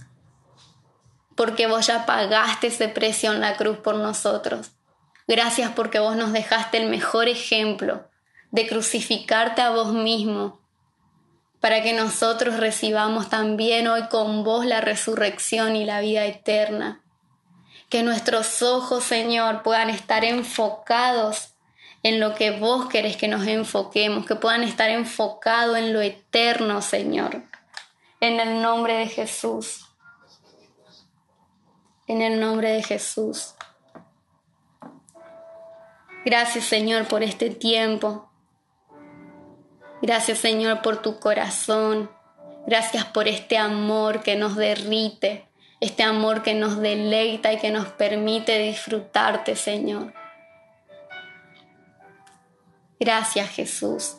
porque 1.40 1.68
vos 1.68 1.88
ya 1.88 2.06
pagaste 2.06 2.68
ese 2.68 2.90
precio 2.90 3.32
en 3.32 3.40
la 3.40 3.56
cruz 3.56 3.78
por 3.78 3.96
nosotros. 3.96 4.72
Gracias 5.26 5.72
porque 5.74 5.98
vos 6.00 6.18
nos 6.18 6.34
dejaste 6.34 6.76
el 6.76 6.90
mejor 6.90 7.30
ejemplo 7.30 8.04
de 8.52 8.68
crucificarte 8.68 9.62
a 9.62 9.70
vos 9.70 9.94
mismo, 9.94 10.60
para 11.62 11.82
que 11.82 11.94
nosotros 11.94 12.58
recibamos 12.58 13.30
también 13.30 13.88
hoy 13.88 14.10
con 14.10 14.44
vos 14.44 14.66
la 14.66 14.82
resurrección 14.82 15.78
y 15.78 15.86
la 15.86 16.02
vida 16.02 16.26
eterna. 16.26 17.02
Que 17.88 18.04
nuestros 18.04 18.62
ojos, 18.62 19.06
Señor, 19.06 19.64
puedan 19.64 19.90
estar 19.90 20.26
enfocados 20.26 21.54
en 22.04 22.20
lo 22.20 22.36
que 22.36 22.52
vos 22.52 22.90
querés 22.90 23.16
que 23.16 23.30
nos 23.30 23.48
enfoquemos, 23.48 24.26
que 24.26 24.36
puedan 24.36 24.64
estar 24.64 24.90
enfocados 24.90 25.78
en 25.78 25.94
lo 25.94 26.02
eterno, 26.02 26.82
Señor. 26.82 27.44
En 28.20 28.42
el 28.42 28.62
nombre 28.62 28.98
de 28.98 29.08
Jesús 29.08 29.86
en 32.10 32.22
el 32.22 32.40
nombre 32.40 32.72
de 32.72 32.84
Jesús. 32.84 33.54
Gracias 36.26 36.66
Señor 36.66 37.08
por 37.08 37.24
este 37.24 37.52
tiempo. 37.52 38.30
Gracias 40.02 40.40
Señor 40.40 40.82
por 40.82 41.02
tu 41.02 41.20
corazón. 41.20 42.10
Gracias 42.66 43.06
por 43.06 43.28
este 43.28 43.58
amor 43.58 44.22
que 44.22 44.36
nos 44.36 44.56
derrite, 44.56 45.48
este 45.80 46.04
amor 46.04 46.42
que 46.44 46.56
nos 46.56 46.80
deleita 46.80 47.54
y 47.54 47.58
que 47.58 47.72
nos 47.72 47.88
permite 47.88 48.60
disfrutarte, 48.60 49.56
Señor. 49.56 50.14
Gracias, 53.00 53.50
Jesús. 53.52 54.18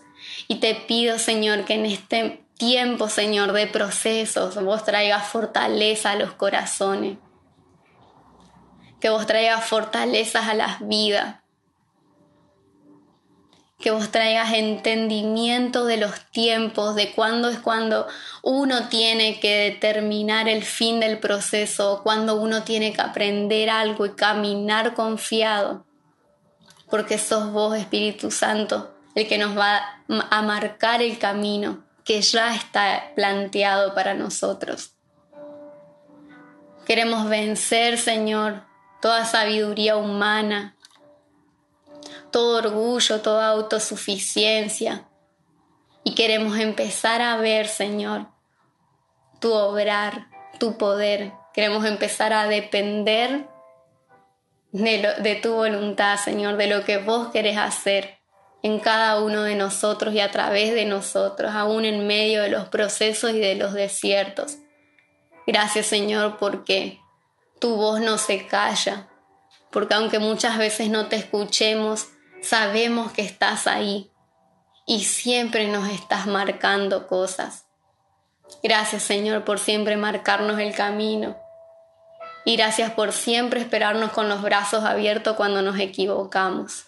Y 0.49 0.57
te 0.57 0.75
pido, 0.75 1.19
Señor, 1.19 1.65
que 1.65 1.75
en 1.75 1.87
este 1.87 2.43
tiempo, 2.57 3.09
Señor, 3.09 3.53
de 3.53 3.67
procesos, 3.67 4.63
vos 4.63 4.85
traigas 4.85 5.29
fortaleza 5.29 6.13
a 6.13 6.17
los 6.17 6.33
corazones. 6.33 7.19
Que 9.01 9.11
vos 9.11 9.27
traigas 9.27 9.65
fortalezas 9.65 10.47
a 10.47 10.55
las 10.55 10.87
vidas 10.87 11.41
que 13.81 13.91
vos 13.91 14.11
traigas 14.11 14.53
entendimiento 14.53 15.87
de 15.87 15.97
los 15.97 16.13
tiempos, 16.31 16.95
de 16.95 17.13
cuándo 17.13 17.49
es 17.49 17.59
cuando 17.59 18.07
uno 18.43 18.89
tiene 18.89 19.41
que 19.41 19.57
determinar 19.57 20.49
el 20.49 20.63
fin 20.65 21.01
del 21.01 21.19
proceso, 21.19 22.03
cuándo 22.03 22.37
uno 22.37 22.63
tiene 22.63 22.93
que 22.93 23.01
aprender 23.01 23.71
algo 23.71 24.05
y 24.05 24.11
caminar 24.11 24.95
confiado, 24.95 25.87
porque 26.91 27.17
sos 27.17 27.53
vos, 27.53 27.77
Espíritu 27.77 28.31
Santo, 28.31 28.95
el 29.15 29.27
que 29.27 29.39
nos 29.39 29.57
va 29.57 30.03
a 30.09 30.43
marcar 30.43 31.01
el 31.01 31.19
camino 31.19 31.83
que 32.05 32.21
ya 32.21 32.55
está 32.55 33.13
planteado 33.17 33.95
para 33.95 34.13
nosotros. 34.13 34.93
Queremos 36.85 37.29
vencer, 37.31 37.97
Señor, 37.97 38.63
toda 39.01 39.25
sabiduría 39.25 39.97
humana, 39.97 40.77
todo 42.31 42.59
orgullo, 42.59 43.21
toda 43.21 43.49
autosuficiencia. 43.49 45.07
Y 46.05 46.15
queremos 46.15 46.59
empezar 46.59 47.21
a 47.21 47.37
ver, 47.37 47.69
Señor, 47.69 48.29
tu 49.41 49.53
obrar, 49.53 50.29
tu 50.59 50.79
poder. 50.79 51.33
Queremos 51.53 51.85
empezar 51.85 52.33
a 52.33 52.47
depender 52.47 53.47
de, 54.73 55.15
de, 55.19 55.35
tu 55.37 55.55
voluntad, 55.55 56.17
Señor, 56.17 56.57
de 56.57 56.69
lo 56.69 56.85
que 56.85 56.99
vos 56.99 57.29
querés 57.29 57.59
hacer 57.59 58.21
en 58.63 58.79
cada 58.79 59.21
uno 59.21 59.43
de 59.43 59.57
nosotros 59.57 60.15
y 60.15 60.21
a 60.21 60.31
través 60.31 60.75
de 60.75 60.85
nosotros, 60.85 61.53
aún 61.55 61.85
en 61.85 62.07
medio 62.07 62.43
de 62.43 62.51
los 62.51 62.69
procesos 62.69 63.33
y 63.33 63.41
de 63.41 63.55
los 63.55 63.73
desiertos. 63.73 64.59
Gracias, 65.47 65.87
Señor, 65.87 66.37
porque 66.39 67.00
tu 67.61 67.77
voz 67.77 68.01
no 68.01 68.19
se 68.19 68.47
calla, 68.47 69.09
porque 69.71 69.95
aunque 69.95 70.19
muchas 70.19 70.59
veces 70.59 70.91
no 70.91 71.07
te 71.07 71.17
escuchemos, 71.17 72.09
sabemos 72.43 73.13
que 73.13 73.23
estás 73.23 73.67
ahí 73.67 74.11
y 74.87 75.05
siempre 75.05 75.69
nos 75.69 75.89
estás 75.89 76.27
marcando 76.27 77.07
cosas. 77.07 77.67
Gracias 78.63 79.03
Señor 79.03 79.45
por 79.45 79.59
siempre 79.59 79.97
marcarnos 79.97 80.59
el 80.59 80.75
camino. 80.75 81.37
Y 82.47 82.57
gracias 82.57 82.91
por 82.93 83.13
siempre 83.13 83.61
esperarnos 83.61 84.13
con 84.13 84.29
los 84.31 84.41
brazos 84.41 84.85
abiertos 84.85 85.37
cuando 85.37 85.61
nos 85.61 85.79
equivocamos. 85.79 86.87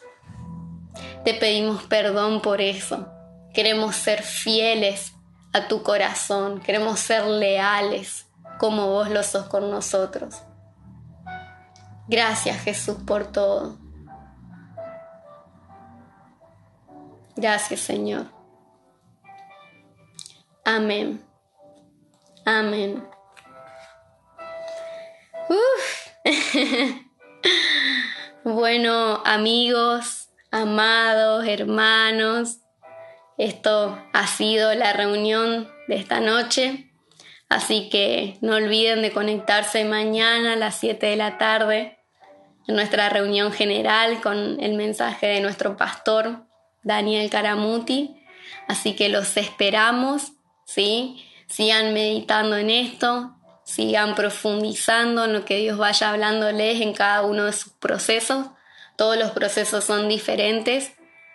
Te 1.24 1.34
pedimos 1.34 1.82
perdón 1.84 2.40
por 2.40 2.62
eso. 2.62 3.08
Queremos 3.52 3.94
ser 3.94 4.22
fieles 4.22 5.12
a 5.52 5.68
tu 5.68 5.82
corazón. 5.82 6.60
Queremos 6.60 6.98
ser 7.00 7.26
leales 7.26 8.26
como 8.58 8.88
vos 8.88 9.10
lo 9.10 9.22
sos 9.22 9.46
con 9.46 9.70
nosotros. 9.70 10.42
Gracias 12.12 12.62
Jesús 12.64 12.98
por 13.06 13.32
todo. 13.32 13.78
Gracias, 17.34 17.80
Señor. 17.80 18.26
Amén. 20.62 21.24
Amén. 22.44 23.02
bueno, 28.44 29.22
amigos, 29.24 30.28
amados, 30.50 31.46
hermanos, 31.46 32.58
esto 33.38 33.98
ha 34.12 34.26
sido 34.26 34.74
la 34.74 34.92
reunión 34.92 35.66
de 35.88 35.96
esta 35.96 36.20
noche. 36.20 36.92
Así 37.48 37.88
que 37.88 38.36
no 38.42 38.56
olviden 38.56 39.00
de 39.00 39.12
conectarse 39.12 39.86
mañana 39.86 40.52
a 40.52 40.56
las 40.56 40.78
7 40.78 41.06
de 41.06 41.16
la 41.16 41.38
tarde 41.38 42.00
nuestra 42.66 43.08
reunión 43.08 43.52
general 43.52 44.20
con 44.20 44.60
el 44.60 44.74
mensaje 44.74 45.26
de 45.26 45.40
nuestro 45.40 45.76
pastor 45.76 46.46
Daniel 46.82 47.30
Caramuti. 47.30 48.16
Así 48.68 48.94
que 48.94 49.08
los 49.08 49.36
esperamos, 49.36 50.32
¿sí? 50.64 51.24
Sigan 51.46 51.92
meditando 51.92 52.56
en 52.56 52.70
esto, 52.70 53.36
sigan 53.64 54.14
profundizando 54.14 55.24
en 55.24 55.32
lo 55.32 55.44
que 55.44 55.58
Dios 55.58 55.78
vaya 55.78 56.10
hablándoles 56.10 56.80
en 56.80 56.92
cada 56.92 57.22
uno 57.22 57.44
de 57.44 57.52
sus 57.52 57.72
procesos. 57.72 58.46
Todos 58.96 59.16
los 59.16 59.30
procesos 59.32 59.84
son 59.84 60.08
diferentes, 60.08 60.92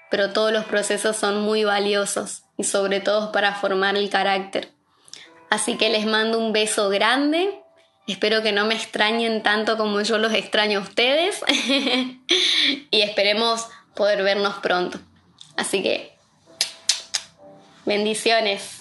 pero 0.10 0.32
todos 0.32 0.52
los 0.52 0.66
procesos 0.66 1.16
son 1.16 1.42
muy 1.42 1.64
valiosos 1.64 2.44
y 2.58 2.64
sobre 2.64 3.00
todo 3.00 3.32
para 3.32 3.54
formar 3.56 3.96
el 3.96 4.10
carácter. 4.10 4.72
Así 5.50 5.78
que 5.78 5.90
les 5.90 6.06
mando 6.06 6.40
un 6.40 6.54
beso 6.54 6.90
grande. 6.90 7.62
Espero 8.08 8.42
que 8.42 8.54
no 8.54 8.66
me 8.66 8.74
extrañen 8.74 9.44
tanto 9.44 9.78
como 9.78 10.02
yo 10.02 10.18
los 10.18 10.34
extraño 10.34 10.80
a 10.80 10.82
ustedes. 10.82 11.42
y 12.92 13.02
esperemos 13.02 13.68
poder 13.96 14.24
vernos 14.24 14.56
pronto. 14.56 15.00
Así 15.58 15.84
que, 15.84 16.14
bendiciones. 17.86 18.77